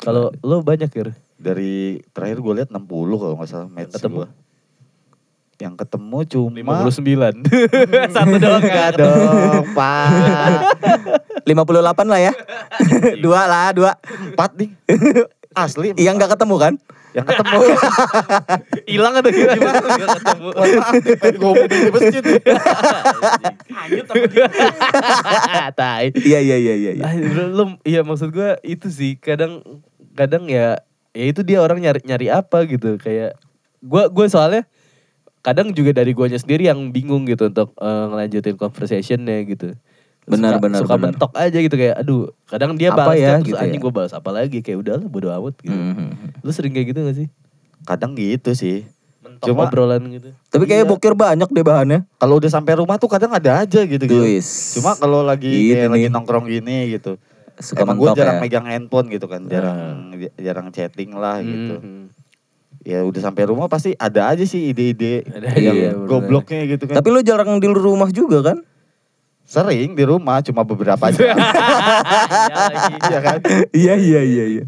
[0.00, 1.12] Kalau lo banyak ya?
[1.36, 2.88] Dari terakhir gue lihat 60
[3.20, 4.24] kalau nggak salah match ketemu?
[4.24, 4.28] gua.
[5.60, 7.44] Yang ketemu cuma 59.
[8.16, 10.08] Satu doang Enggak dong, Pak.
[11.44, 12.32] 58 lah ya.
[13.24, 13.92] dua lah, dua.
[14.32, 14.72] Empat nih.
[15.54, 15.90] Asli.
[15.98, 16.74] Yang nggak ketemu kan?
[17.10, 17.58] Yang ketemu.
[18.90, 19.58] Hilang atau gimana?
[19.58, 20.48] Nggak ketemu.
[20.54, 22.22] Pengen gue ngomongin di masjid.
[23.74, 24.40] Hanyut apa gitu.
[25.80, 26.06] Tai.
[26.14, 26.92] Iya iya iya iya.
[26.94, 27.04] iya.
[27.04, 27.14] Ah,
[27.82, 29.62] iya maksud gua itu sih kadang
[30.14, 30.78] kadang ya
[31.10, 33.34] ya itu dia orang nyari nyari apa gitu kayak
[33.82, 34.62] gua gua soalnya
[35.42, 39.74] kadang juga dari guanya sendiri yang bingung gitu untuk eh, ngelanjutin conversationnya gitu.
[40.24, 41.04] Benar, suka, benar, suka benar.
[41.10, 43.84] mentok aja gitu kayak aduh kadang dia Apa balas ya, terus gitu anjing ya?
[43.84, 45.72] gua balas apa lagi kayak udahlah bodo amat gitu.
[45.72, 46.08] Mhm.
[46.40, 47.28] Lu sering kayak gitu gak sih?
[47.82, 48.84] Kadang gitu sih.
[49.20, 50.28] Mentok Cuma- obrolan gitu.
[50.46, 50.92] Tapi kayaknya Iya.
[50.92, 52.00] bokir banyak deh bahannya.
[52.16, 54.22] Kalau udah sampai rumah tuh kadang ada aja gitu gitu.
[54.76, 57.16] Cuma kalau lagi kayak lagi nongkrong gini gitu.
[57.56, 58.42] Suka Emang gue jarang ya.
[58.42, 61.76] megang handphone gitu kan, jarang jarang chatting lah gitu.
[61.76, 62.04] Mhm.
[62.80, 66.96] Ya udah sampai rumah pasti ada aja sih ide-ide Ada yang iya, gobloknya gitu kan.
[66.96, 68.64] Tapi lu jarang di rumah juga kan?
[69.50, 71.34] Sering di rumah cuma beberapa jam.
[71.40, 72.94] Iya lagi.
[73.02, 73.38] Iya kan?
[73.74, 74.64] iya iya iya iya.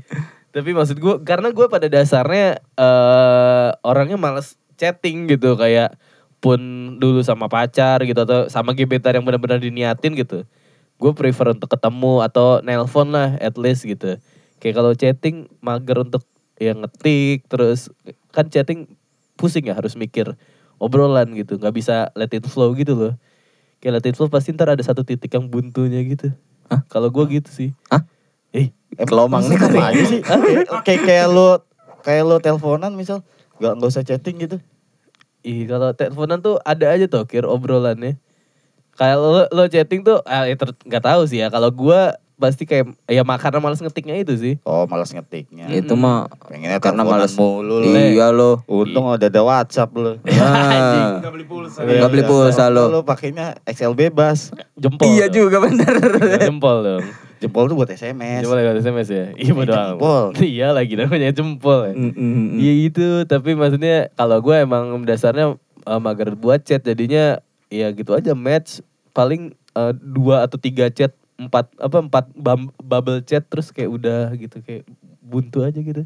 [0.50, 5.94] Tapi maksud gue karena gue pada dasarnya eh orangnya males chatting gitu kayak
[6.42, 6.58] pun
[6.98, 10.42] dulu sama pacar gitu atau sama gebetan yang benar-benar diniatin gitu.
[10.98, 14.18] Gue prefer untuk ketemu atau nelpon lah at least gitu.
[14.58, 16.26] Kayak kalau chatting mager untuk
[16.58, 17.90] yang ngetik terus
[18.34, 18.90] kan chatting
[19.38, 20.34] pusing ya harus mikir
[20.78, 23.14] obrolan gitu nggak bisa let it flow gitu loh
[23.82, 26.30] kayak it flow pasti ntar ada satu titik yang buntunya gitu
[26.70, 26.86] Hah?
[26.86, 28.06] kalau gue gitu sih Hah?
[28.54, 30.20] eh Kelomang nih Sama aja sih.
[30.84, 31.48] Kayak kayak lu
[32.04, 33.24] kayak lu teleponan misal
[33.56, 34.56] nggak nggak usah chatting gitu.
[35.42, 38.20] Ih kalau teleponan tuh ada aja tuh kir obrolannya.
[38.92, 41.48] Kayak lo, lo chatting tuh ah, ter- nggak tahu sih ya.
[41.48, 44.54] Kalau gua pasti kayak ya mak- karena malas ngetiknya itu sih.
[44.62, 45.68] Oh malas ngetiknya.
[45.68, 47.92] Itu mah Pengennya karena males mulu lu.
[47.92, 48.60] Iya lo.
[48.66, 50.18] Untung udah ada WhatsApp lu.
[50.26, 51.20] Nah.
[51.24, 51.82] Gak beli pulsa.
[51.82, 52.84] Nggak beli pulsa lu.
[52.88, 54.50] Lu pakainya Excel bebas.
[54.74, 55.06] Jempol.
[55.06, 55.46] Iya dong.
[55.46, 55.94] juga bener.
[56.42, 57.04] Jempol dong.
[57.38, 58.42] Jempol tuh buat SMS.
[58.42, 59.26] Jempol lewat SMS ya.
[59.34, 59.88] Iya bodo amat.
[59.94, 60.24] Jempol.
[60.52, 61.78] Iya lagi namanya jempol.
[61.88, 61.94] ya.
[61.94, 62.58] Mm, mm, mm.
[62.58, 68.12] Iya itu tapi maksudnya kalau gue emang dasarnya eh, mager buat chat jadinya ya gitu
[68.12, 73.70] aja match paling eh, dua atau tiga chat empat apa empat bum- bubble chat terus
[73.70, 74.84] kayak udah gitu kayak
[75.18, 76.04] buntu aja gitu.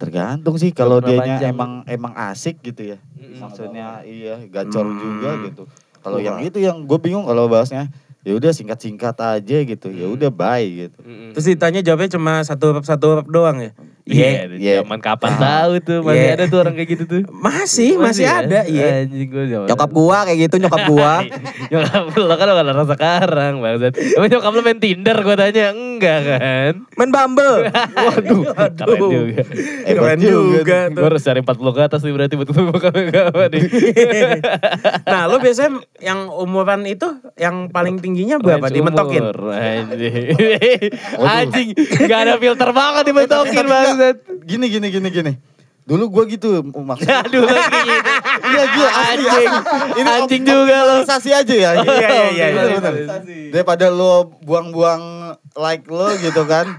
[0.00, 1.52] Tergantung sih kalau dianya panjang.
[1.52, 2.98] emang emang asik gitu ya.
[3.14, 3.36] Mm-mm.
[3.44, 4.96] Maksudnya iya gacor Hmm.
[4.96, 5.62] juga gitu.
[6.00, 7.92] Kalau yang itu yang gue bingung kalau bahasnya
[8.24, 9.92] ya udah singkat-singkat aja gitu.
[9.92, 10.96] Ya udah bye gitu.
[11.04, 11.36] Mm-mm.
[11.36, 13.72] Terus ditanya jawabnya cuma satu satu doang ya?
[14.10, 14.72] Iya, Iya.
[14.82, 16.32] zaman kapan tahu tuh masih Iya.
[16.34, 17.22] ada tuh orang kayak gitu tuh.
[17.30, 18.42] Masih, masih, ya?
[18.42, 18.60] ada.
[18.66, 19.06] Iya.
[19.24, 19.66] Gua zaman.
[19.70, 21.12] Nyokap gua kayak gitu nyokap gua.
[21.72, 23.94] nyokap lo kan udah rasa sekarang bangsat.
[23.96, 26.72] Emang nyokap lo main Tinder gua tanya enggak kan?
[26.96, 27.56] Main Bumble.
[28.10, 29.42] Waduh, keren juga.
[29.86, 31.04] Keren juga Gue tuh.
[31.06, 33.62] harus cari 40 ke atas nih berarti buat ketemu kawan nih.
[35.10, 38.66] nah, lo biasanya yang umuran itu yang paling tingginya berapa?
[38.66, 39.22] Dimentokin?
[39.30, 40.14] Anjing.
[41.16, 41.68] Anjing,
[42.02, 43.64] gak ada filter banget dimentokin
[44.00, 44.16] bangsat.
[44.42, 45.32] Gini gini gini gini.
[45.84, 47.20] Dulu gue gitu maksudnya.
[47.26, 48.10] Aduh lagi gitu.
[48.40, 49.50] Iya gila asli, Anjing.
[49.50, 50.02] asli.
[50.06, 50.94] Anjing juga lo.
[51.02, 51.70] Optimalisasi aja ya.
[51.76, 52.78] Iya, iya, iya, Bener, iya.
[52.78, 52.94] bener.
[53.50, 55.02] Daripada lo buang-buang
[55.52, 56.78] like lo gitu kan.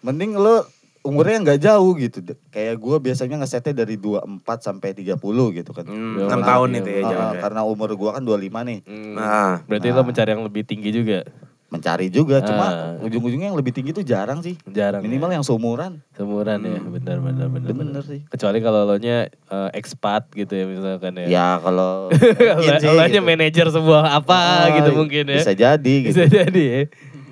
[0.00, 0.66] Mending lo
[1.00, 2.18] umurnya nggak jauh gitu.
[2.48, 4.22] Kayak gue biasanya ngesetnya dari 24
[4.60, 5.16] sampai 30
[5.56, 5.82] gitu kan.
[5.82, 7.40] Hmm, Karena- 6 tahun itu ya jawabnya.
[7.40, 8.78] karena umur gue kan 25 nih.
[8.84, 11.24] Hmm, Nah, Berarti lo mencari yang lebih tinggi juga.
[11.72, 13.00] Mencari juga, cuma Ah.
[13.00, 14.60] ujung-ujungnya yang lebih tinggi tuh jarang sih.
[14.66, 15.00] Jarang.
[15.00, 15.34] Minimal ya.
[15.34, 16.04] yang seumuran.
[16.12, 17.72] seumuran ya, benar benar benar.
[17.72, 18.20] Bener sih.
[18.28, 21.26] Kecuali kalau lo nya eh, expat gitu ya misalkan ya.
[21.26, 22.12] Ya kalau
[22.52, 22.60] lo
[23.00, 23.24] nya gitu.
[23.24, 25.40] manajer sebuah apa Ah, gitu mungkin ya.
[25.40, 26.12] Bisa jadi gitu.
[26.12, 26.82] Bisa jadi ya.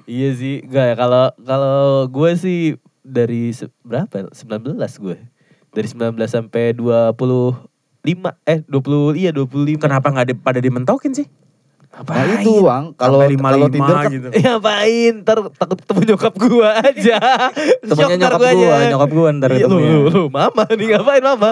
[0.06, 2.60] Iya sih, enggak ya kalau kalau gue sih
[3.00, 4.26] dari se- berapa?
[4.26, 5.16] 19 gue.
[5.70, 7.68] Dari 19 sampai 25
[8.42, 9.76] eh 20 iya 25.
[9.78, 11.28] kenapa nggak di, pada dimentokin sih?
[11.90, 14.28] Nah itu Bang, kalau kalau 55 Tinder kan gitu.
[14.38, 15.12] Ya ngapain?
[15.26, 17.18] Ntar takut ketemu nyokap gua aja.
[17.90, 18.88] Temennya nyokap gua gua, aja.
[18.94, 19.90] nyokap gua ntar Iya, lu, ketemunya.
[19.90, 21.50] lu, lu, mama nih ngapain mama?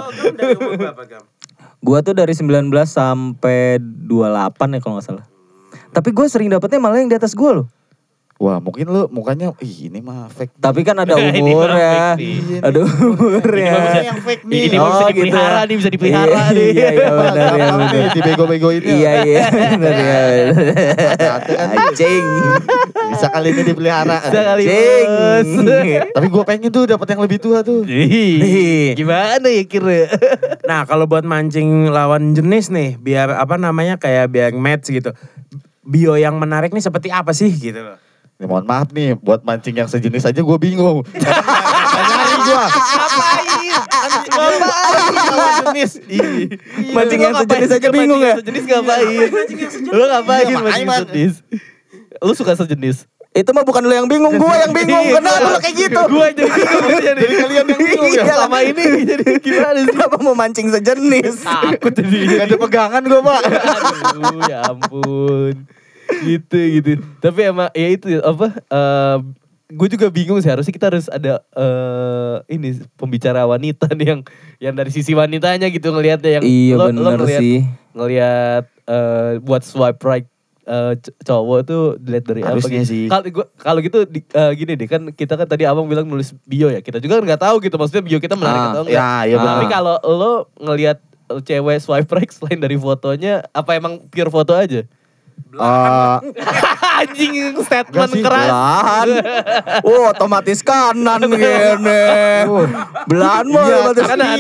[1.82, 5.26] Gua tuh dari 19 sampai 28 ya kalau nggak salah.
[5.88, 7.66] Tapi gue sering dapetnya malah yang di atas gue loh.
[8.38, 10.54] Wah mungkin lu mukanya ih ini mah fake.
[10.56, 12.14] Tapi kan ada Ini umur ya.
[12.14, 12.36] fake nih.
[12.62, 13.66] Ada umur Ini ya.
[13.68, 15.66] mah bisa- yang fake Ini, ini mah bisa Oh, gitu dipelihara ya.
[15.66, 16.68] nih, bisa dipelihara Iya, nih.
[16.70, 17.66] Iya, iya benar ya.
[17.74, 17.90] Benar.
[17.90, 20.20] nih dibego-begoin Iya, iya benar ya.
[21.58, 22.24] Anjing.
[23.10, 24.16] Bisa kali ini dipelihara.
[24.22, 24.64] Bisa kali.
[26.14, 27.82] Tapi gue pengen tuh dapat yang lebih tua tuh.
[28.94, 30.14] Gimana ya kira?
[30.62, 35.10] Nah, kalau buat mancing lawan jenis nih, biar apa namanya kayak biar match gitu.
[35.82, 37.98] Bio yang menarik nih seperti apa sih gitu loh.
[38.38, 41.02] Nih, mohon maaf nih, buat mancing yang sejenis aja gue bingung.
[42.06, 42.54] Nyari gue.
[42.54, 43.42] Ngapain?
[46.94, 48.30] Mancing Lu yang sejenis aja bingung mancing ya?
[48.30, 49.26] yang Sejenis ngapain?
[49.90, 51.34] Lu ngapain Iya, mancing sejenis?
[52.22, 53.10] Lu suka sejenis?
[53.34, 55.18] Itu mah bukan lo yang bingung, gue yang bingung.
[55.18, 56.00] Kenapa lo kayak gitu?
[56.06, 57.18] Gue jadi bingung jadi.
[57.18, 58.22] Jadi kalian yang bingung ya.
[58.22, 59.90] Iya, Selama ini jadi gimana sih?
[59.90, 61.42] Kenapa mau mancing sejenis?
[61.42, 62.18] Takut jadi.
[62.38, 63.40] Gak ada pegangan gue pak.
[63.42, 65.54] Aduh, ya ampun.
[66.18, 66.90] Gitu gitu.
[67.18, 68.46] Tapi emang ya itu apa?
[69.68, 74.20] gue juga bingung sih harusnya kita harus ada eh ini pembicara wanita nih yang
[74.58, 77.60] yang dari sisi wanitanya gitu ngelihatnya yang Iya lo- lo ngelihat- sih.
[77.92, 80.24] ngelihat eh, buat swipe right
[80.96, 82.88] c- cowok tuh dilihat dari Harusnya apa gitu.
[82.88, 83.04] sih.
[83.08, 83.24] Kalau
[83.56, 86.80] kalau gitu di- eh, gini deh kan kita kan tadi abang bilang nulis bio ya.
[86.80, 88.96] Kita juga kan nggak tahu gitu maksudnya bio kita menarik Ah, atau enggak.
[88.96, 89.68] Ya, iya Tapi benar.
[89.70, 90.98] kalau lo ngelihat
[91.42, 94.80] cewek swipe right selain dari fotonya, apa emang pure foto aja?
[95.48, 96.16] Eh,
[96.98, 98.46] Anjing statement sih, keras.
[98.46, 99.08] Belahan.
[99.88, 101.46] Oh, otomatis kanan gini.
[103.06, 104.38] Belahan mah Iya, otomatis kanan.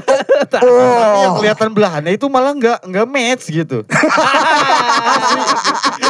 [0.52, 1.36] Tapi yang Oh.
[1.38, 3.84] kelihatan belahannya itu malah nggak nggak match gitu.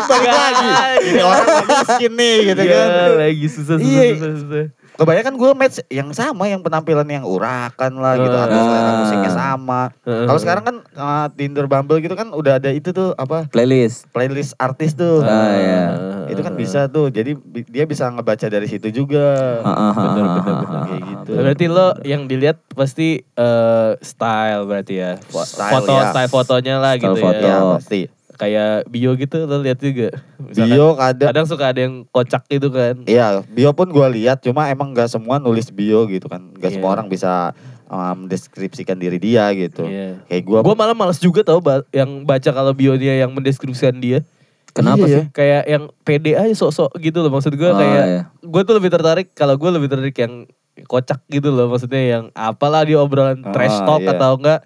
[0.09, 0.69] Balik lagi.
[1.05, 3.11] Ini orang lagi miskin nih gitu Iya, kan.
[3.19, 4.05] lagi susah susah Iya.
[4.17, 4.31] susah.
[4.39, 4.65] susah.
[4.99, 8.65] Kebanyakan gue match yang sama, yang penampilan yang urakan lah gitu, atau Ah.
[8.65, 9.81] selera musiknya sama.
[10.03, 10.27] Heeh.
[10.27, 14.11] Kalau sekarang kan uh, Tinder, Bumble gitu kan udah ada itu tuh apa Playlist.
[14.11, 15.23] playlist artis tuh.
[15.23, 15.83] Ah, iya.
[16.27, 19.63] Itu kan bisa tuh, jadi bi- dia bisa ngebaca dari situ juga.
[19.63, 20.81] Ah, ah, Bener, bener, bener.
[20.85, 21.31] Kayak gitu.
[21.33, 25.13] Berarti lo yang dilihat pasti eh, style berarti ya.
[25.23, 26.11] Style, foto ya.
[26.11, 27.47] style fotonya lah Style gitu foto.
[27.47, 27.55] ya.
[27.55, 28.01] Ya pasti.
[28.39, 30.15] Kayak bio gitu lo lihat juga.
[30.39, 33.03] Misalkan Bio kadang kadang suka ada yang kocak gitu kan.
[33.03, 36.77] Iya, bio pun gue lihat, cuma emang nggak semua nulis bio gitu kan, nggak Iya.
[36.79, 37.51] semua orang bisa
[37.87, 39.83] um, mendeskripsikan diri dia gitu.
[39.83, 40.23] Iya.
[40.25, 41.59] Kayak gue, Gue malah males juga tau
[41.91, 44.23] yang baca kalau bio dia yang mendeskripsikan dia.
[44.71, 45.25] Kenapa Iya, sih?
[45.35, 48.23] Kayak yang pede aja sok-sok gitu loh maksud gue Oh, kayak iya.
[48.39, 50.47] gue tuh lebih tertarik kalau gue lebih tertarik yang
[50.87, 54.15] kocak gitu loh maksudnya yang apalah di obrolan Oh, trash talk iya.
[54.15, 54.63] atau enggak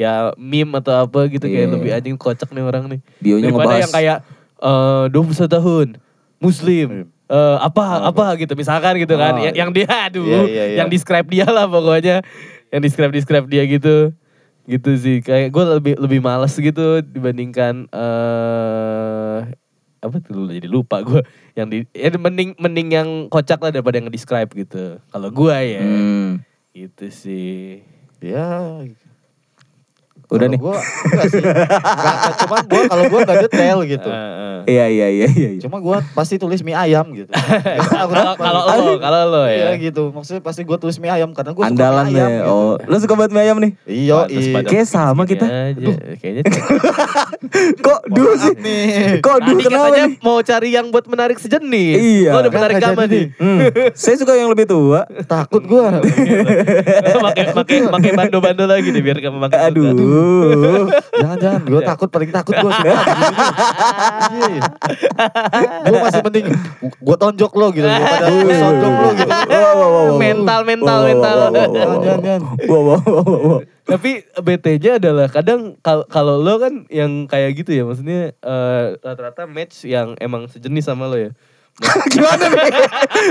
[0.00, 1.74] ya meme atau apa gitu kayak Iya.
[1.76, 3.00] lebih anjing kocak nih orang nih.
[3.20, 3.82] Bionya daripada ngebahas.
[3.84, 4.18] yang kayak
[4.60, 5.86] eh 21 tahun
[6.40, 6.88] muslim
[7.28, 8.32] eh, apa apa?
[8.40, 9.36] gitu misalkan gitu kan.
[9.36, 10.76] Oh, yang, yang dia aduh Iya, iya, iya.
[10.80, 12.24] yang describe dia lah pokoknya.
[12.72, 14.16] Yang describe describe dia gitu.
[14.64, 19.38] Gitu sih kayak gue lebih lebih males gitu dibandingkan eh
[20.00, 21.20] apa tuh jadi lupa gue
[21.52, 24.96] yang di ya mending mending yang kocak lah daripada yang describe gitu.
[24.96, 25.82] Kalau gue ya.
[25.84, 26.40] Hmm.
[26.72, 27.82] gitu sih.
[28.22, 28.80] Ya.
[30.30, 30.58] Udah kalau nih.
[30.58, 31.42] Gua, enggak sih.
[31.42, 34.08] Enggak, cuman gua kalau gua enggak detail gitu.
[34.08, 34.48] Heeh.
[34.62, 35.48] Iya iya iya iya.
[35.50, 35.58] iya.
[35.58, 37.32] Cuma gua pasti tulis mie ayam gitu.
[37.60, 40.12] Ya, aku kalau kalau lo kalau lo Iya ya gitu.
[40.12, 42.36] Maksudnya pasti gua tulis mie ayam karena gua suka Andalan mie ayam deh.
[42.36, 42.52] gitu.
[42.52, 43.72] Oh, lu suka banget mie ayam nih?
[43.82, 44.60] Iya, iya.
[44.62, 45.46] Kayak sama kita.
[46.14, 46.42] kayaknya
[47.80, 48.54] Kok dulu sih?
[48.54, 48.84] nih.
[49.18, 50.12] Kok dulu kenapa katanya nih?
[50.20, 52.30] mau cari yang buat menarik sejenis Iya.
[52.30, 53.58] lo udah menarik jadi nih Hmm,
[53.92, 55.08] saya suka yang lebih tua.
[55.24, 55.98] Takut gua.
[57.18, 59.58] pakai pakai pakai bando-bando lagi deh biar kamu makin
[60.20, 60.86] Aduh.
[61.22, 62.94] Jangan-jangan gua takut paling takut gua suka.
[64.30, 64.62] Iya.
[65.90, 66.44] Gua masih penting
[67.02, 69.30] gua tonjok lo gitu gua tonjok lo gitu.
[69.30, 70.16] Wow, wow, wow, wow.
[70.16, 71.36] Mental, mental, mental.
[71.50, 72.42] Jangan, jangan, jangan.
[72.68, 73.60] Wow, wow, wow, wow, wow.
[73.90, 79.50] Tapi BT-nya adalah kadang kal- kalau lo kan yang kayak gitu ya, maksudnya eh, rata-rata
[79.50, 81.34] match yang emang sejenis sama lo ya.
[82.12, 82.70] Gimana nih?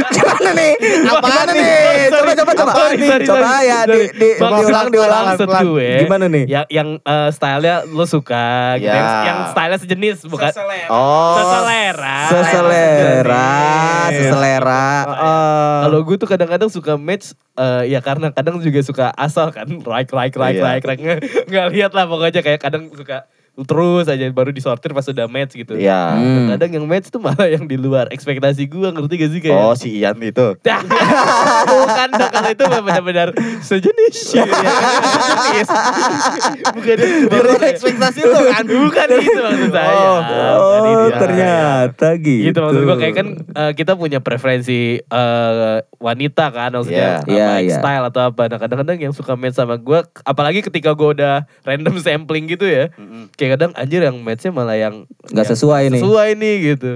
[0.10, 0.72] Gimana nih?
[1.06, 1.62] Apaan nih?
[1.62, 2.10] nih?
[2.10, 2.72] Coba coba coba.
[2.74, 3.62] Sorry, sorry, Coba sorry.
[3.64, 4.08] ya di, Sorry.
[4.12, 5.24] di, Maksud- diulang diulang.
[5.28, 6.44] maksud gue Gimana nih?
[6.46, 8.90] Yang yang eh, stylenya lo suka gitu.
[8.90, 8.96] Ya.
[8.96, 10.52] Yang, yang stylenya sejenis bukan
[10.88, 11.38] Oh.
[11.38, 12.18] seselera.
[12.28, 13.48] Seselera,
[14.10, 14.86] seselera.
[15.06, 15.78] Heeh.
[15.86, 20.10] Kalau gue tuh kadang-kadang suka match eh, ya karena kadang juga suka asal kan like
[20.10, 20.66] like like Iya.
[20.68, 23.30] like like nggak nggak lihat lah pokoknya kayak kadang suka
[23.66, 25.76] terus aja baru disortir pas udah match gitu.
[25.76, 26.16] Iya.
[26.16, 26.48] Hmm.
[26.56, 29.76] Kadang yang match tuh malah yang di luar ekspektasi gue ngerti gak sih kayak Oh
[29.76, 30.56] si Ian itu.
[30.62, 30.80] Dah,
[31.72, 33.28] bukan dah kalau itu benar-benar
[33.60, 34.18] sejenis.
[34.36, 35.68] Ya, sejenis.
[36.74, 37.38] Bukan itu.
[37.60, 38.64] Ekspektasi itu kan.
[38.66, 39.90] Bukan itu maksud saya.
[39.90, 40.20] Oh.
[40.60, 42.52] Oh, ternyata gitu.
[42.52, 47.50] Gitu maksud gue kayak kan eh, kita punya preferensi eh, wanita kan maksudnya apa, Iya,
[47.66, 47.78] iya.
[47.80, 48.42] style atau apa.
[48.48, 52.90] Nah kadang-kadang yang suka match sama gue, apalagi ketika gue udah random sampling gitu ya,
[53.36, 56.00] kayak kadang anjir yang matchnya malah yang Nggak sesuai nih.
[56.00, 56.92] Sesuai nih gitu.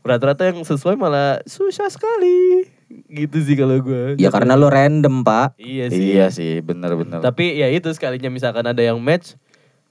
[0.00, 2.64] Rata-rata yang sesuai malah susah sekali.
[3.06, 4.16] Gitu sih kalau gue.
[4.16, 5.54] Ya karena lu random, Pak.
[5.56, 6.02] Iya sih.
[6.10, 7.20] Iya sih, bener-bener.
[7.20, 9.38] Tapi ya itu sekalinya misalkan ada yang match,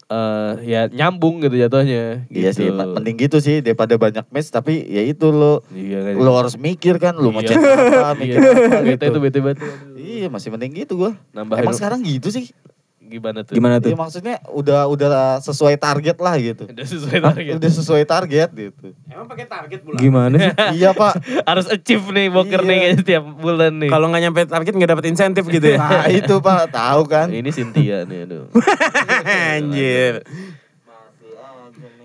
[0.06, 2.26] eh ya nyambung gitu jatuhnya.
[2.28, 2.58] Iya gitu.
[2.58, 6.14] sih, ma- mending gitu sih daripada banyak match tapi ya itu lo Iya kan.
[6.18, 7.54] lo harus mikir kan lo mau Iya.
[7.54, 7.62] cek
[7.94, 9.04] apa, mikir Iya, apa gitu.
[9.06, 9.66] itu bete bete.
[9.96, 11.14] Iya, masih mending gitu gua.
[11.32, 12.50] Nambahin Emang sekarang gitu sih.
[13.10, 13.52] Gimana tuh?
[13.52, 13.98] Gimana Iya tuh?
[13.98, 16.64] maksudnya udah udah sesuai target lah gitu.
[16.64, 17.54] Udah sesuai target.
[17.58, 18.88] Udah sesuai target gitu.
[19.06, 19.98] Emang pakai target bulan?
[19.98, 20.54] Gimana sih?
[20.78, 21.14] iya pak.
[21.50, 22.70] Harus achieve nih boker Iya.
[22.70, 23.90] nih kayaknya setiap bulan nih.
[23.90, 25.78] Kalau nggak nyampe target nggak dapat insentif gitu ya?
[25.78, 27.28] Nah itu pak, tahu kan?
[27.36, 28.46] ini Cynthia nih aduh.
[29.26, 30.22] Anjir.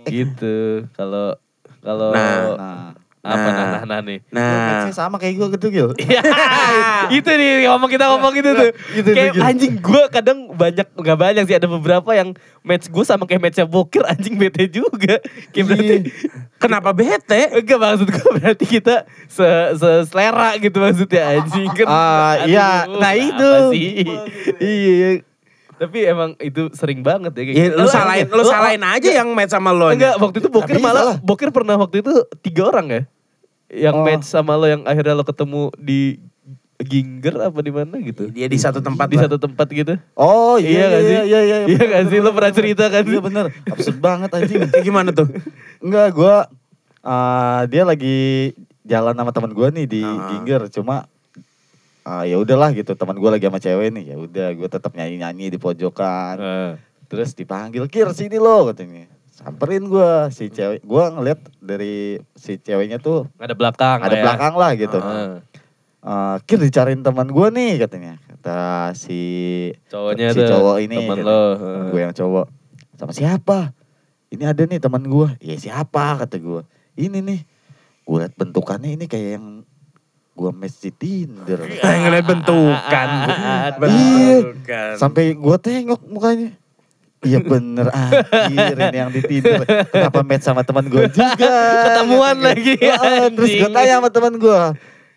[0.04, 0.84] gitu.
[0.90, 1.36] Kalau
[1.80, 2.88] kalau Nah, Nah,
[3.24, 3.52] apa nah.
[3.56, 4.18] nah nah, nah nih.
[4.28, 5.90] Nah, sama kayak gue gitu Gil.
[6.04, 6.20] Iya,
[7.16, 8.70] itu nih ngomong kita ngomong gitu tuh.
[8.92, 9.40] Gitu, kayak gitu.
[9.40, 13.64] anjing gue kadang banyak nggak banyak sih ada beberapa yang match gue sama kayak matchnya
[13.64, 15.24] Bokir anjing bete juga.
[15.56, 15.96] Kayak berarti
[16.60, 17.42] kenapa bete?
[17.56, 19.48] enggak maksud gue berarti kita se,
[19.80, 21.86] se selera gitu maksudnya anjing kan.
[21.88, 22.84] Ah, iya.
[22.92, 23.50] Nah, itu.
[23.72, 24.04] sih?
[24.60, 25.10] iya.
[25.76, 27.76] Tapi emang itu sering banget ya kayak Ya, gitu.
[27.76, 29.88] lu salahin, lu Lo- salahin aja yang match sama lo.
[29.88, 31.16] Enggak, waktu itu Bokir malah lah.
[31.18, 33.02] Bokir pernah waktu itu tiga orang ya.
[33.66, 34.04] Yang Oh.
[34.04, 36.20] match sama lo yang akhirnya lo ketemu di
[36.76, 38.28] Ginger apa di mana gitu.
[38.28, 39.24] Dia di satu tempat di lah.
[39.24, 39.94] satu tempat gitu.
[40.12, 41.14] Oh iya Iya nggak iya sih?
[41.24, 41.56] iya iya.
[41.66, 42.18] Iya nggak sih?
[42.18, 43.02] Lo pernah cerita kan?
[43.02, 43.44] Iya bener.
[43.64, 44.58] Absurd banget anjing.
[44.80, 45.30] Gimana tuh?
[45.78, 46.50] Enggak, gua
[47.00, 48.18] eh, dia lagi
[48.82, 50.28] jalan sama teman gua nih di Ah.
[50.28, 51.06] Ginger, cuma
[52.04, 52.94] ah, ya udahlah gitu.
[52.94, 54.14] Teman gua lagi sama cewek nih.
[54.14, 56.36] Ya udah gua tetap nyanyi nyanyi di pojokan.
[56.38, 56.72] Eh,
[57.10, 59.08] terus dipanggil kir sini lo katanya.
[59.34, 60.84] Samperin gua si cewek.
[60.86, 64.22] Gua ngeliat dari si ceweknya tuh ada belakang ada lah ya.
[64.22, 64.98] belakang lah gitu.
[65.00, 65.32] Heeh.
[66.04, 68.20] Eh, kir dicariin teman gua nih katanya.
[68.44, 69.20] Kata si
[69.88, 71.56] Cowoknya si cowok ini temen lo.
[71.56, 72.46] Temen gue yang cowok.
[73.00, 73.72] Sama siapa?
[74.28, 76.20] Ini ada nih teman gue ya siapa?
[76.20, 76.60] kata gue
[77.00, 77.40] ini nih.
[78.04, 79.64] Gue liat bentukannya ini kayak yang
[80.34, 81.62] gue match di Tinder
[82.02, 83.08] ngeliat bentukan.
[83.80, 84.94] bentukan.
[84.94, 86.50] sampai gue tengok mukanya
[87.20, 92.44] Iya bener anjir ini yang di Tinder Kenapa match sama teman gue juga Ketemuan gue.
[92.44, 94.60] lagi, Heeh, Terus gue tanya sama teman gue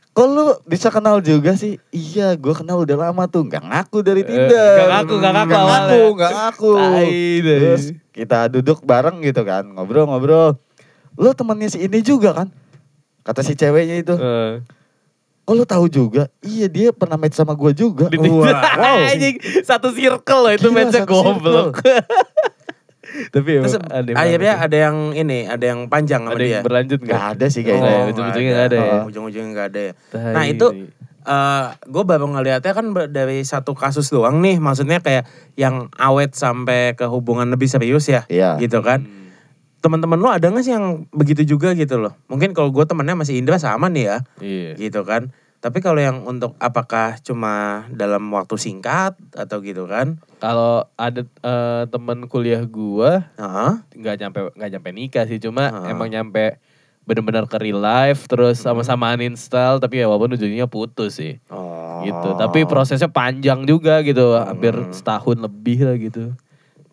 [0.09, 1.75] Kok lu bisa kenal juga sih?
[1.89, 5.51] Iya gue kenal udah lama tuh Gak ngaku dari Eh, Tinder nggak ngaku, nggak ngaku
[5.51, 5.67] awalnya.
[5.67, 6.73] ngaku, nggak ngaku.
[7.43, 7.83] Terus
[8.15, 10.55] kita duduk bareng gitu kan Ngobrol-ngobrol
[11.13, 12.47] Lu temennya si ini juga kan?
[13.19, 14.63] Kata si ceweknya itu Eh.
[15.47, 16.27] Oh lu tahu juga?
[16.43, 18.19] Iya dia pernah match sama gue juga Di.
[18.19, 18.43] Wow
[19.15, 21.79] Anjing, satu circle loh itu Gila, matchnya goblok.
[23.07, 26.61] Tapi Terus aneh akhirnya ada yang ini, ada yang panjang sama ada yang dia.
[26.61, 27.23] berlanjut Gak nggak?
[27.39, 28.91] ada sih Oh, kayaknya nggak ujung-ujungnya nggak ada ya?
[28.91, 29.93] Oh, Ujung-ujungnya nggak ada ya.
[30.35, 30.67] Nah itu
[31.87, 35.23] gue baru ngeliatnya kan dari satu kasus doang nih, maksudnya kayak
[35.55, 39.07] yang awet sampai ke hubungan lebih serius ya, Iya gitu kan.
[39.07, 39.26] Hmm.
[39.87, 42.11] Teman-teman lu ada nggak sih yang begitu juga gitu loh?
[42.27, 44.71] Mungkin kalau gue temennya masih Indra sama nih ya, Iya.
[44.77, 45.31] gitu kan.
[45.57, 50.21] Tapi kalau yang untuk apakah cuma dalam waktu singkat atau gitu kan?
[50.37, 53.71] Kalau ada eh, teman kuliah gua Heeh.
[53.95, 55.89] nggak nyampe nggak nyampe nikah sih, cuma Ah.
[55.89, 56.61] emang nyampe
[57.03, 61.39] bener-bener ke real life terus sama-sama uninstall tapi ya walaupun ujungnya putus sih.
[61.49, 61.73] Oh.
[61.97, 62.37] gitu.
[62.37, 66.37] Tapi prosesnya panjang juga gitu, hampir setahun lebih lah gitu.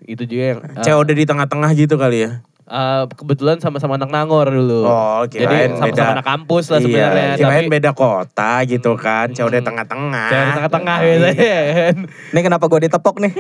[0.01, 2.40] Itu juga yang eh, COD di tengah-tengah gitu kali ya?
[2.65, 4.85] Eh, kebetulan sama-sama anak Nangor dulu.
[4.85, 6.05] Oh, Jadi kirain sama-sama beda.
[6.15, 7.25] anak kampus lah sebenarnya.
[7.27, 9.27] Iya, kirain tapi beda kota gitu kan.
[9.31, 9.67] COD Hmm.
[9.67, 10.27] tengah-tengah.
[10.29, 11.35] Cewek di tengah-tengah biasanya
[11.75, 11.97] kan.
[12.31, 13.33] Ini kenapa gue ditepok nih?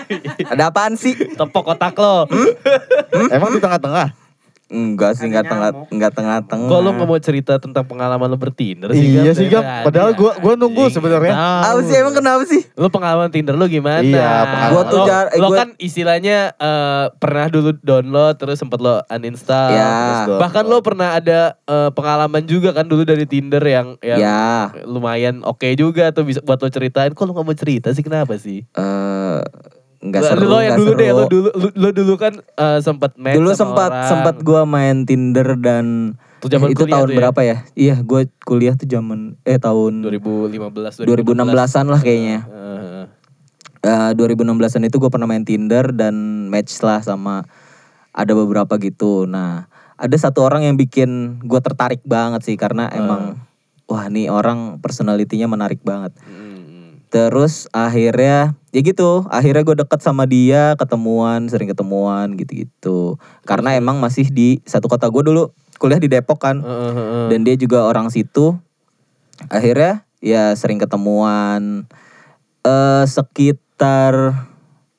[0.52, 1.14] Ada apaan sih?
[1.14, 2.26] Tepok otak lo.
[3.28, 4.21] Emang di tengah-tengah?
[4.72, 6.64] Enggak sih, enggak tengah, enggak tengah-tengah.
[6.66, 9.20] Kok lo gak mau cerita tentang pengalaman lo bertinder sih?
[9.20, 9.84] Iya sih, Gap.
[9.84, 11.32] Padahal gua- gua nunggu Anjing, sebenarnya.
[11.36, 12.64] Apa sih emang kenapa sih?
[12.72, 14.00] Lo pengalaman Tinder lo gimana?
[14.00, 14.70] Iya, pengalaman.
[14.72, 18.78] Gua tuh lo, jar- eh, lo gua- kan istilahnya eh, pernah dulu download terus sempat
[18.78, 19.70] lo uninstall.
[19.70, 19.92] Ya.
[20.24, 24.72] Terus Bahkan lo pernah ada eh, pengalaman juga kan dulu dari Tinder yang yang Ya.
[24.82, 27.12] lumayan oke juga tuh bisa buat lo ceritain.
[27.12, 28.64] Kok lo gak mau cerita sih kenapa sih?
[28.72, 29.38] Eh
[30.02, 30.98] Lo- seru, lo yang dulu seru.
[30.98, 34.08] deh, lo dulu lo, lo dulu kan eh, sempat match Dulu sempat orang.
[34.10, 37.18] sempat gua main Tinder dan Tuh zaman itu tahun tuh ya?
[37.22, 37.56] berapa ya?
[37.78, 42.50] Iya, gue kuliah tuh zaman eh tahun 2015 2016-an lah kayaknya.
[42.50, 43.06] Heeh.
[43.86, 46.14] Eh 2016-an itu gue pernah main Tinder dan
[46.50, 47.46] match lah sama
[48.10, 49.22] ada beberapa gitu.
[49.30, 53.38] Nah, ada satu orang yang bikin gue tertarik banget sih karena emang
[53.86, 56.10] wah nih orang personalitinya menarik banget.
[56.26, 56.51] Mm.
[57.12, 63.20] Terus akhirnya ya gitu, akhirnya gue deket sama dia, ketemuan, sering ketemuan gitu-gitu.
[63.44, 67.26] Karena emang masih di satu kota gue dulu kuliah di Depok kan, Heeh, heeh.
[67.28, 68.56] dan dia juga orang situ.
[69.52, 71.84] Akhirnya ya sering ketemuan.
[72.62, 74.14] eh sekitar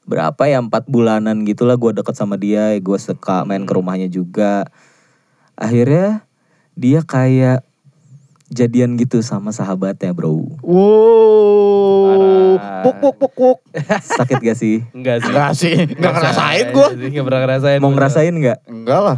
[0.04, 4.70] berapa ya empat bulanan gitulah gue deket sama dia, gue suka main ke rumahnya juga.
[5.58, 6.28] Akhirnya
[6.78, 7.64] dia kayak
[8.54, 10.46] jadian gitu sama sahabatnya bro.
[10.64, 12.62] Wow.
[12.86, 13.58] Puk puk puk puk.
[14.06, 14.86] Sakit gak sih?
[14.94, 15.30] Enggak sih.
[15.34, 16.88] Enggak sih, enggak ngerasain gua.
[16.94, 17.80] Enggak pernah ngerasain.
[17.82, 17.96] Mau gua.
[17.98, 18.60] ngerasain nggak?
[18.70, 19.18] Enggak lah.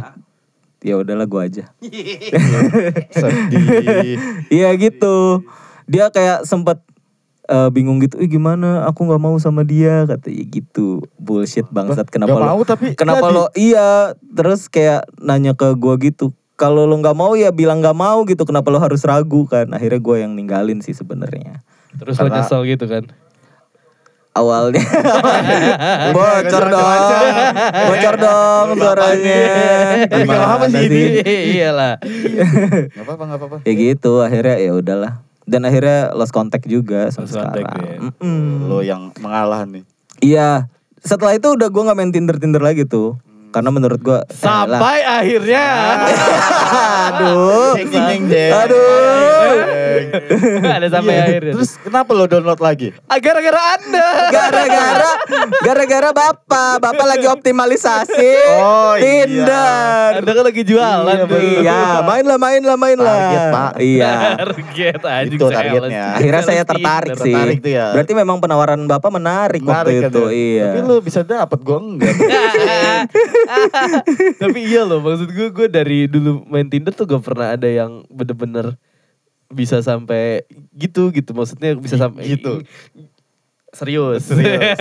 [0.80, 1.64] Ya udahlah gue aja.
[3.20, 4.16] Sedih.
[4.48, 5.42] Iya gitu.
[5.86, 6.78] Dia kayak sempet
[7.46, 8.86] eh, bingung gitu, Ih, gimana?
[8.86, 11.02] Aku nggak mau sama dia katanya gitu.
[11.18, 12.06] Bullshit bangsat.
[12.06, 12.46] Kenapa Gak lo?
[12.46, 13.34] mau tapi Kenapa jadi.
[13.34, 13.44] lo?
[13.58, 13.88] Iya.
[14.30, 16.30] Terus kayak nanya ke gua gitu.
[16.56, 18.42] Kalau lo nggak mau ya bilang nggak mau gitu.
[18.42, 19.68] Kenapa lo harus ragu kan?
[19.70, 21.60] Akhirnya gue yang ninggalin sih sebenarnya.
[21.94, 23.04] Terus lo Karena- nyesel gitu kan.
[24.32, 24.84] Awalnya
[26.16, 27.44] bocor dong,
[27.88, 29.40] bocor dong suaranya.
[30.12, 31.02] Gimana apa sih ini?
[31.56, 31.96] Iyalah.
[32.92, 33.56] Gak apa-apa, gak apa-apa.
[33.64, 35.24] Ya gitu, akhirnya ya udahlah.
[35.48, 38.12] Dan akhirnya lost contact juga sampai contact, sekarang.
[38.20, 38.68] ya.
[38.68, 39.88] Lo yang mengalah nih.
[40.20, 40.68] Iya.
[41.00, 43.16] Setelah itu udah gue nggak main Tinder Tinder lagi tuh.
[43.48, 45.64] Karena menurut gue Sampai akhirnya.
[47.08, 47.72] aduh.
[47.74, 48.52] Jeng, jeng, jeng.
[48.52, 48.84] Aduh.
[50.62, 51.24] Ada sampai Iya.
[51.24, 51.52] akhirnya.
[51.56, 52.92] Terus kenapa lo download lagi?
[53.06, 54.08] Ah, gara-gara Anda.
[54.28, 55.10] Gara-gara
[55.58, 59.24] gara-gara Bapak, Bapak lagi optimalisasi Oh, iya.
[59.24, 60.10] Tinder.
[60.20, 61.38] Anda kan lagi jualan tuh.
[61.38, 63.16] Iya, main lah, main lah, main lah.
[63.16, 63.70] Target, Pak.
[63.78, 64.12] Iya.
[64.36, 66.04] Target anjing Itu targetnya.
[66.12, 67.32] Akhirnya saya tertarik sih.
[67.32, 67.86] Tertarik tuh ya.
[67.92, 70.22] Berarti memang penawaran Bapak menarik, waktu kan itu.
[70.22, 70.30] ya?
[70.30, 70.64] Iya.
[70.66, 72.14] Tapi lo bisa dapet, gue enggak.
[74.42, 78.04] Tapi iya loh maksud gue gue dari dulu main Tinder tuh gak pernah ada yang
[78.08, 78.74] bener-bener
[79.46, 82.66] bisa sampai gitu gitu maksudnya bisa sampai Gitu.
[83.68, 84.74] serius Serius.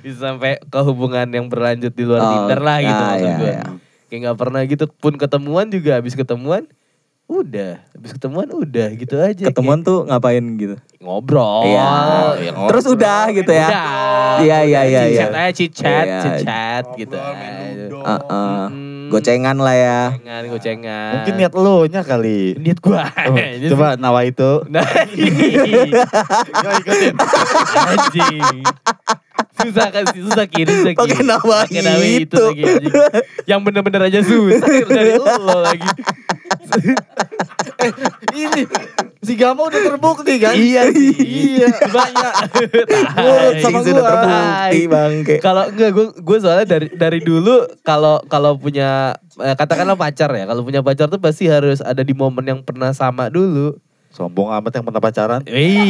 [0.00, 3.36] bisa sampai ke hubungan yang berlanjut di luar Oh, Tinder lah gitu ya, maksud ya,
[3.36, 3.62] gue ya.
[4.06, 6.68] kayak nggak pernah gitu pun ketemuan juga habis ketemuan
[7.32, 10.74] udah habis ketemuan udah gitu aja Ketemuan tuh ngapain gitu?
[10.74, 11.88] Kayak ngobrol Iya.
[12.42, 13.68] ya Terus udah gitu ya.
[13.68, 14.36] Udah.
[14.40, 15.24] Iya, iya, iya, iya.
[15.24, 16.20] Chit-chat aja, chit-chat, Iya.
[16.20, 17.16] chit-chat gitu.
[17.16, 18.62] Heeh.
[18.68, 19.08] Mm.
[19.10, 20.00] Gocengan lah ya.
[20.12, 21.10] Gocengan, gocengan.
[21.14, 22.54] Mungkin niat lo nya kali.
[22.56, 23.06] niat gua.
[23.06, 23.36] Oh,
[23.74, 24.50] coba nawa itu.
[24.66, 25.06] Nah, Gak
[26.80, 27.14] ikutin.
[27.76, 28.62] anjing.
[29.60, 31.20] Susah kan sih, susah kiri, susah kiri.
[31.20, 31.20] Pakai
[31.82, 32.40] nama itu itu.
[32.40, 32.94] lagi anjing.
[33.44, 35.90] Yang bener-bener aja susah dari lo lagi.
[38.36, 38.62] Ini
[39.20, 40.54] si Gama udah terbukti kan?
[40.56, 41.14] Iya sih.
[41.16, 41.68] Iya.
[41.70, 42.32] Banyak.
[43.20, 45.34] Nurut sama Anjing sudah terbukti bangke.
[45.42, 50.44] Kalau enggak gue gue soalnya dari dari dulu kalau kalau punya eh, katakanlah pacar ya,
[50.48, 53.76] kalau punya pacar tuh pasti harus ada di momen yang pernah sama dulu.
[54.10, 55.40] Sombong amat yang pernah pacaran.
[55.46, 55.86] Ih,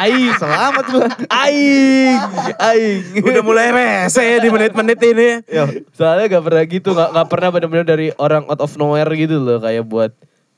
[0.00, 1.04] aing, Selamat gua.
[1.28, 2.16] aing,
[2.56, 3.20] aing.
[3.20, 5.44] Udah mulai rese ya di menit-menit ini.
[5.44, 9.36] Yo, Soalnya gak pernah gitu, gak, gak pernah benar-benar dari orang out of nowhere gitu
[9.36, 10.08] loh kayak buat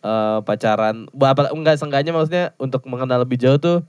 [0.06, 1.10] eh, pacaran.
[1.10, 3.82] Apa enggak seenggaknya maksudnya untuk mengenal lebih jauh tuh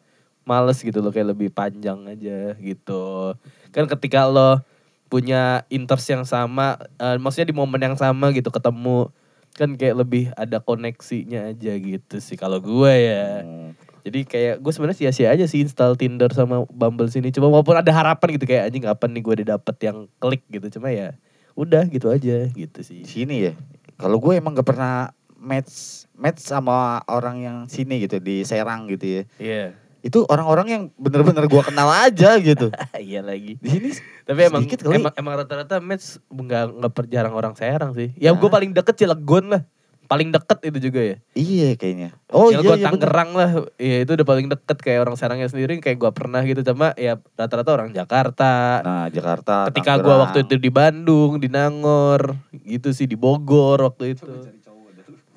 [0.43, 3.37] males gitu loh kayak lebih panjang aja gitu.
[3.69, 4.57] Kan ketika lo
[5.05, 9.13] punya interest yang sama, eh, maksudnya di momen yang sama gitu ketemu
[9.53, 13.45] kan kayak lebih ada koneksinya aja gitu sih kalau gue ya.
[13.45, 13.77] Hmm.
[14.03, 17.31] Jadi kayak gue sebenarnya sia-sia aja sih install Tinder sama Bumble sini.
[17.31, 20.67] Cuma walaupun ada harapan gitu kayak anjing kapan nih gue dapet yang klik gitu.
[20.79, 21.15] Cuma ya
[21.55, 23.07] udah gitu aja gitu sih.
[23.07, 23.53] Sini ya.
[23.95, 29.05] Kalau gue emang gak pernah match match sama orang yang sini gitu di Serang gitu
[29.05, 29.23] ya.
[29.39, 29.65] Iya.
[30.03, 32.67] Itu orang-orang yang bener-bener gue kenal aja gitu.
[32.99, 33.55] Iya lagi.
[33.55, 33.89] Di sini
[34.21, 34.99] Tapi emang kali.
[34.99, 38.11] emang, emang rata-rata match nggak nggak per- jarang orang Serang sih.
[38.13, 38.37] Ya Nah.
[38.37, 39.63] gue paling deket Cilegon lah.
[40.03, 41.15] Paling deket itu juga ya.
[41.33, 42.09] Iya kayaknya.
[42.27, 42.99] Oh iya Cilegon iya bener.
[42.99, 43.49] Tangerang lah.
[43.77, 46.59] Iya itu udah paling deket kayak orang Serangnya sendiri kayak gue pernah gitu.
[46.61, 48.51] Cuma ya rata-rata orang Jakarta.
[48.81, 49.71] Nah Jakarta.
[49.71, 50.19] Ketika gue Tangerang.
[50.21, 54.27] waktu itu di Bandung, di Nangor, gitu sih di Bogor waktu itu.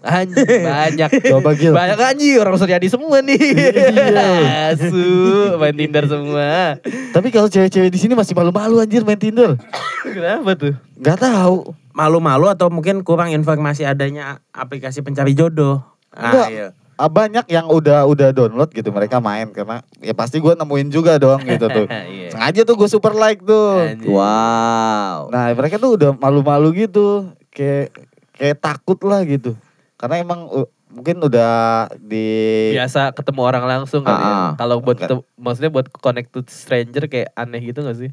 [0.06, 1.10] Anjing banyak.
[1.34, 1.74] Coba, Gil.
[1.74, 3.34] Banyak anjing orang Suryadi semua nih.
[3.36, 4.70] Iya.
[4.72, 6.78] Asu, main Tinder semua.
[7.10, 9.58] Tapi kalau cewek-cewek di sini masih malu-malu anjir main Tinder.
[10.14, 10.74] Kenapa tuh?
[11.02, 11.74] Gak tahu.
[11.90, 15.82] Malu-malu atau mungkin kurang informasi adanya aplikasi pencari jodoh.
[16.14, 16.48] Ah, Enggak.
[16.54, 16.68] iya.
[16.96, 21.20] Ah, banyak yang udah udah download gitu mereka main karena ya pasti gue nemuin juga
[21.20, 21.84] dong gitu tuh.
[22.08, 22.32] Iya.
[22.32, 23.84] Sengaja tuh gue super like tuh.
[23.84, 24.08] Anjing.
[24.08, 25.28] Wow.
[25.28, 27.92] Nah mereka tuh udah malu-malu gitu, kayak
[28.32, 29.52] kayak takut lah gitu.
[29.96, 32.28] Karena emang uh, mungkin udah di
[32.76, 34.32] biasa ketemu orang langsung kali ya.
[34.32, 38.12] Ah, Kalau buat ketemu- maksudnya buat connect to stranger kayak aneh gitu gak sih?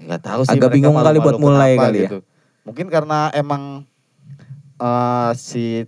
[0.00, 0.56] nggak tahu sih.
[0.56, 2.10] Agak bingung kali buat mulai kali ya.
[2.64, 3.84] Mungkin karena emang
[4.80, 5.84] eh si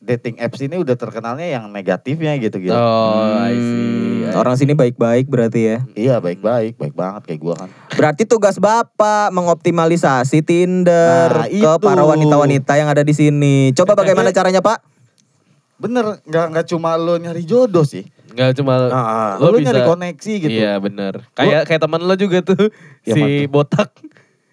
[0.00, 2.72] dating apps ini udah terkenalnya yang negatifnya gitu gitu.
[2.72, 4.24] Oh, I see.
[4.24, 5.78] Hmm, orang sini baik-baik berarti ya.
[5.92, 7.68] Iya baik-baik, baik banget kayak gua kan.
[7.92, 11.68] Berarti tugas Bapak mengoptimalisasi Tinder Nah, ke itu.
[11.78, 13.70] para wanita-wanita yang ada di sini.
[13.72, 14.80] Coba bagaimana caranya, Pak?
[15.76, 18.04] Bener, nggak nggak cuma lo nyari jodoh sih.
[18.30, 19.30] Enggak cuma Ah, ah.
[19.36, 20.52] lo Lo, bisa nyari koneksi gitu.
[20.54, 21.28] Iya benar.
[21.32, 22.72] Kayak kayak teman lo juga tuh
[23.02, 23.92] Ya, si botak.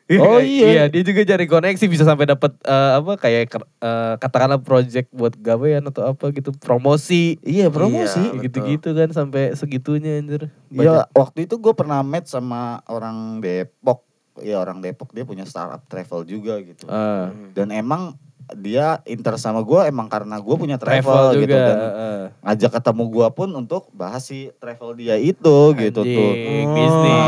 [0.24, 0.68] Oh, iya.
[0.72, 5.36] Iya, dia juga cari koneksi bisa sampai dapat eh, apa kayak eh, katakanlah project buat
[5.36, 7.36] gawean atau apa gitu, promosi.
[7.44, 8.40] Iya promosi.
[8.40, 8.40] Iya.
[8.48, 10.48] Gitu-gitu kan sampai segitunya anjir.
[10.72, 14.08] Iya, waktu itu gue pernah match sama orang Depok.
[14.40, 16.88] Ya orang Depok dia punya startup travel juga gitu.
[16.88, 18.16] Ah, Dan emang
[18.54, 21.66] dia interest sama gue emang karena gue punya travel, travel gitu juga.
[21.66, 22.26] dan eh.
[22.42, 26.32] ngajak ketemu gue pun untuk bahas si travel dia itu gitu tuh.
[26.32, 26.68] Anjing,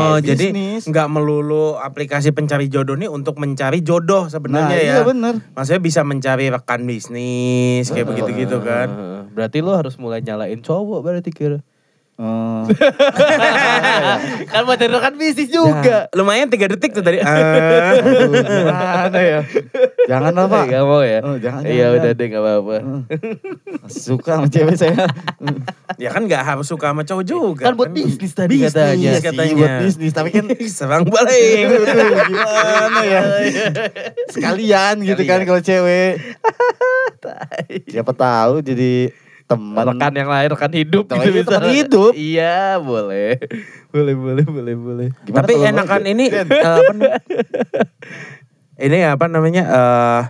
[0.00, 0.24] Oh, bisnis.
[0.26, 0.46] jadi
[0.86, 5.04] nggak melulu aplikasi pencari jodoh nih untuk mencari jodoh Nah, sebenarnya iya ya.
[5.04, 5.44] bener.
[5.52, 8.88] Maksudnya bisa mencari rekan bisnis kayak begitu-gitu kan.
[9.30, 11.60] Berarti lo harus mulai nyalain cowok berarti kira.
[12.20, 12.62] Eh,
[14.52, 15.80] kan buat cari rekan bisnis juga.
[15.80, 17.16] Ya, lumayan tiga detik tuh tadi.
[17.16, 17.96] Ah.
[17.96, 19.40] aduh, gimana ya?
[20.04, 20.64] Jangan lah pak.
[20.68, 21.24] Gak mau ya?
[21.24, 22.76] Oh, jangan, Iya jangan, udah deh gak apa-apa.
[23.88, 25.08] Suka sama cewek saya.
[25.96, 27.64] ya kan nggak harus suka sama cowok juga.
[27.64, 28.92] Kan buat bisnis tadi katanya.
[28.92, 29.54] Bisnis Iya katanya.
[29.56, 30.44] buat bisnis, tapi kan
[30.76, 31.64] Serang balik.
[31.72, 33.20] Aduh, gimana ya?
[34.28, 35.48] Sekalian gitu kan Sekalian.
[35.48, 36.12] kalau cewek.
[37.92, 39.08] Siapa tahu jadi
[39.50, 39.82] teman.
[39.82, 41.50] rekan yang lain rekan hidup Teman gitu hidup, bisa.
[41.58, 42.12] teman hidup.
[42.14, 43.30] Iya, boleh.
[43.90, 45.08] Boleh, boleh, boleh, boleh.
[45.26, 47.02] Gimana Tapi enakan ini nam-
[48.86, 50.22] ini apa namanya eh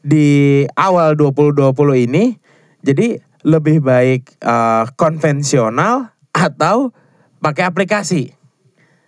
[0.00, 0.28] di
[0.76, 1.76] awal 2020
[2.08, 2.36] ini
[2.80, 6.96] jadi lebih baik eh, konvensional atau
[7.44, 8.32] pakai aplikasi.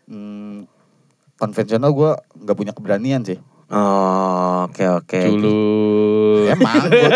[0.07, 0.69] Hmm,
[1.41, 2.13] konvensional gue
[2.45, 3.41] nggak punya keberanian sih.
[3.67, 5.21] Oh, oke oke.
[5.27, 5.59] Dulu.
[6.47, 7.11] Emang gue.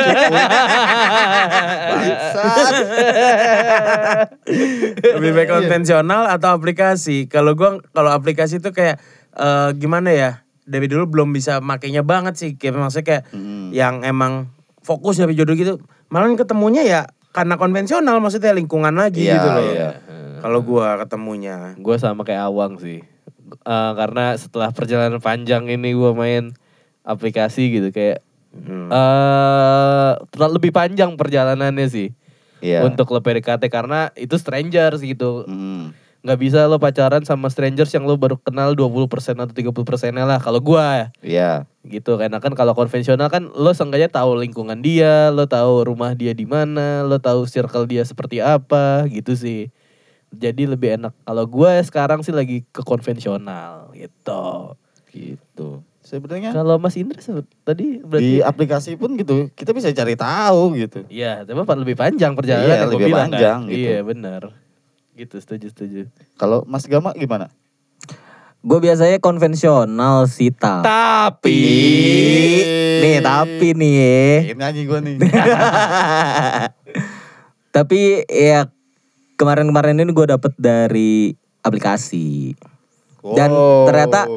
[5.15, 7.31] Lebih baik konvensional atau aplikasi?
[7.31, 8.99] Kalau gua kalau aplikasi itu kayak
[9.35, 10.31] eh, gimana ya?
[10.67, 12.51] Dari dulu belum bisa makainya banget sih.
[12.55, 13.71] Kayak maksudnya kayak Hmm.
[13.71, 14.51] yang emang
[14.83, 15.79] fokus dari jodoh gitu.
[16.11, 19.63] Malah ketemunya ya karena konvensional maksudnya lingkungan lagi Iya, gitu loh.
[19.71, 19.91] iya.
[20.41, 21.77] Kalau gua ketemunya.
[21.79, 23.05] Gue sama kayak Awang sih.
[23.53, 26.55] Eh, karena setelah perjalanan panjang ini gue main
[27.03, 28.91] aplikasi gitu kayak Hmm.
[30.29, 32.11] terlalu lebih panjang perjalanannya sih
[32.59, 32.83] Iya.
[32.83, 35.47] untuk lo PDKT karena itu strangers gitu.
[35.47, 35.95] Hmm.
[36.21, 39.09] nggak bisa lo pacaran sama strangers yang lo baru kenal 20%
[39.41, 41.65] atau 30% lah kalau gua Iya.
[41.81, 46.37] gitu karena kan kalau konvensional kan lo seenggaknya tahu lingkungan dia lo tahu rumah dia
[46.37, 49.73] di mana lo tahu circle dia seperti apa gitu sih
[50.31, 54.75] jadi lebih enak kalau gue sekarang sih lagi ke konvensional gitu
[55.11, 55.83] Gitu.
[56.01, 57.21] Sebenarnya kalau Mas Indra
[57.63, 61.07] tadi di berarti aplikasi pun gitu kita bisa cari tahu gitu.
[61.07, 63.71] Iya, tapi lebih panjang perjalanan Iya, yang lebih bilang panjang kan.
[63.71, 63.87] gitu.
[63.91, 64.43] Iya, benar.
[65.15, 66.01] Gitu, setuju, setuju.
[66.41, 67.53] Kalau Mas Gama gimana?
[68.65, 70.81] Gue biasanya konvensional sih ta.
[70.83, 71.61] Tapi
[73.01, 74.29] Nih tapi nih ya.
[74.51, 75.17] Ini nyanyi gue nih.
[77.77, 78.67] Tapi ya
[79.41, 82.53] kemarin-kemarin ini gue dapet dari aplikasi.
[83.23, 83.85] Dan Wow.
[83.85, 84.29] ternyata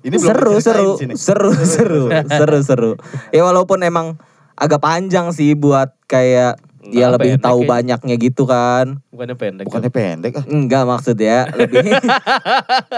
[0.00, 2.90] Ini seru seru, seru seru seru seru
[3.28, 4.14] ya walaupun emang
[4.54, 7.70] agak panjang sih buat kayak ya Nggak lebih pendek tahu kayaknya.
[7.98, 9.64] banyaknya gitu kan Bukannya pendek.
[9.66, 10.44] Bukannya pendek ah.
[10.44, 11.86] enggak maksudnya lebih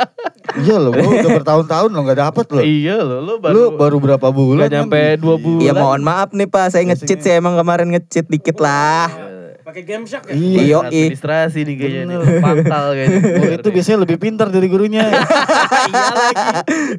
[0.61, 2.63] Iya loh, gua udah bertahun-tahun lo gak dapet loh.
[2.63, 4.65] Iya lo, lo baru, Lu baru berapa bulan?
[4.65, 5.61] Gak nyampe dua bulan.
[5.61, 9.13] ya mohon maaf nih pak saya ngecit sih emang kemarin ngecit dikit lah
[9.61, 10.35] Pakai game shark ya?
[10.35, 10.61] Iya.
[10.65, 12.17] iyo administrasi nih kayaknya nih.
[12.41, 13.21] Pangkal kayaknya.
[13.41, 15.05] Oh, itu biasanya lebih pintar dari gurunya.
[15.91, 16.45] iya lagi.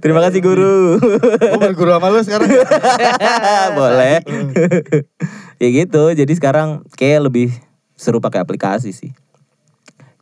[0.02, 0.98] terima kasih guru
[1.38, 2.50] Gue berguru sama lu sekarang.
[3.78, 4.22] boleh
[5.62, 7.54] ya gitu jadi sekarang kayak lebih
[7.94, 9.14] seru pakai aplikasi sih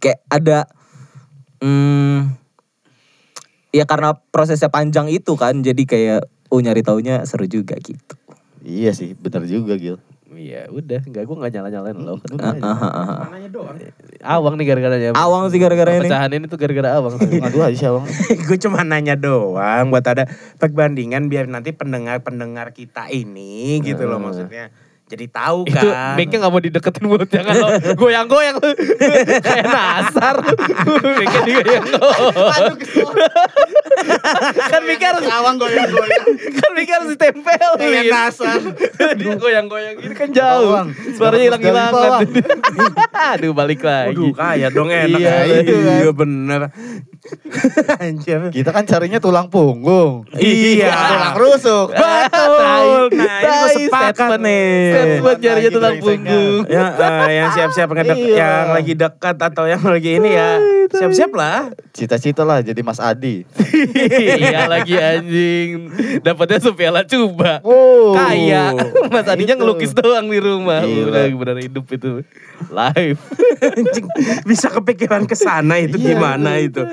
[0.04, 0.68] kayak ada
[1.64, 2.36] hmm,
[3.72, 6.22] ya karena prosesnya panjang itu kan jadi kayak
[6.52, 8.20] oh nyari taunya seru juga gitu
[8.68, 9.96] iya sih, bener juga Gil.
[10.40, 12.16] Iya udah, enggak gue gak nyala-nyalain lo.
[12.40, 13.18] Ah, ah, ah, ah.
[13.28, 13.76] Mananya doang.
[14.24, 15.12] Awang nih gara-garanya.
[15.20, 17.20] awang sih gara-gara ini Pecahan ini tuh gara-gara awang.
[17.20, 18.08] Ngadu aja sih abang.
[18.48, 24.72] gue cuma nanya doang buat ada perbandingan biar nanti pendengar-pendengar kita ini gitu loh maksudnya.
[25.10, 26.14] Jadi tahu itu kan.
[26.14, 28.62] mic-nya gak mau dideketin mulut jangan lo goyang-goyang
[29.42, 30.38] kayak nasar
[31.18, 31.86] mic-nya digoyang
[34.70, 36.26] kan mic harus Awang goyang-goyang.
[36.54, 38.60] kan mic harus ditempel Kayak nasar.
[39.16, 40.78] dia goyang-goyang ini kan jauh
[41.14, 42.22] suaranya hilang-hilangan Bawang.
[43.12, 45.18] aduh balik lagi Aduh kaya dong enak.
[45.18, 45.98] Iya, itu kan.
[45.98, 46.62] iya bener.
[48.04, 48.50] Anjir.
[48.52, 50.24] Kita kan carinya tulang punggung.
[50.36, 50.92] Iya.
[51.12, 51.88] Tulang rusuk.
[52.00, 53.12] Betul.
[53.16, 54.70] Nah ini gue sepakat nih.
[54.94, 58.36] statement jarinya Lagi tulang punggung Ya, eh, yang siap-siap ngedek, Iya.
[58.40, 60.50] yang lagi dekat atau yang lagi ini ya
[60.92, 61.70] siap-siap lah.
[61.90, 63.46] Cita-cita lah jadi Mas Adi.
[64.42, 68.12] iya lagi anjing dapatnya sepiala coba Oh.
[68.12, 68.74] kaya
[69.08, 69.62] mas Adinya Itu.
[69.62, 71.08] ngelukis doang di rumah Gila.
[71.08, 72.24] udah benar hidup itu
[72.66, 73.20] live
[73.60, 74.06] Anjing,
[74.44, 76.84] bisa kepikiran ke sana itu Iya, gimana itu.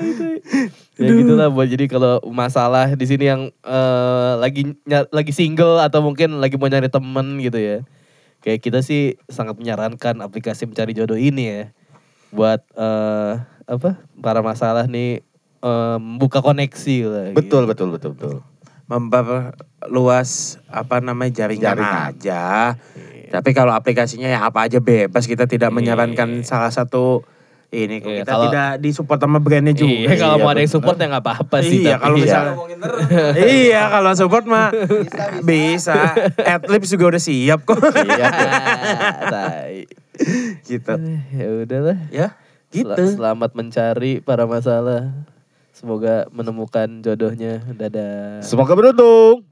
[0.95, 6.01] ya gitulah buat jadi kalau masalah di sini yang eh, lagi ny- lagi single atau
[6.01, 7.77] mungkin lagi mau nyari temen gitu ya
[8.39, 11.63] kayak kita sih sangat menyarankan aplikasi mencari jodoh ini ya
[12.29, 13.33] buat eh,
[13.67, 15.19] apa para masalah nih
[15.59, 17.69] eh, membuka koneksi lah Betul, gitu.
[17.69, 18.35] betul, betul, betul.
[18.87, 20.29] Memperluas
[20.65, 22.07] apa namanya jaringan, Jaringan.
[22.09, 22.45] aja.
[23.27, 25.75] Tapi kalau aplikasinya ya apa aja bebas kita tidak Iya.
[25.75, 27.27] menyarankan salah satu
[27.67, 30.07] ini Iya, kita kalau- tidak disupport sama brandnya juga.
[30.07, 30.71] Iya, kalau Iya, mau ada yang bener.
[30.71, 31.77] support ya nggak apa-apa sih.
[31.77, 32.53] Iya, tapi- kalau misalnya
[33.43, 34.67] iya kalau support mah
[35.43, 36.15] bisa.
[36.39, 37.83] Adlibs juga udah siap kok.
[37.83, 38.27] Iya.
[40.63, 40.93] Gitu.
[41.29, 41.97] ya udahlah.
[42.09, 42.33] Ya,
[42.75, 43.03] gitu.
[43.15, 45.15] Selamat mencari para masalah.
[45.71, 47.63] Semoga menemukan jodohnya.
[47.71, 48.43] Dadah.
[48.43, 49.46] Semoga beruntung.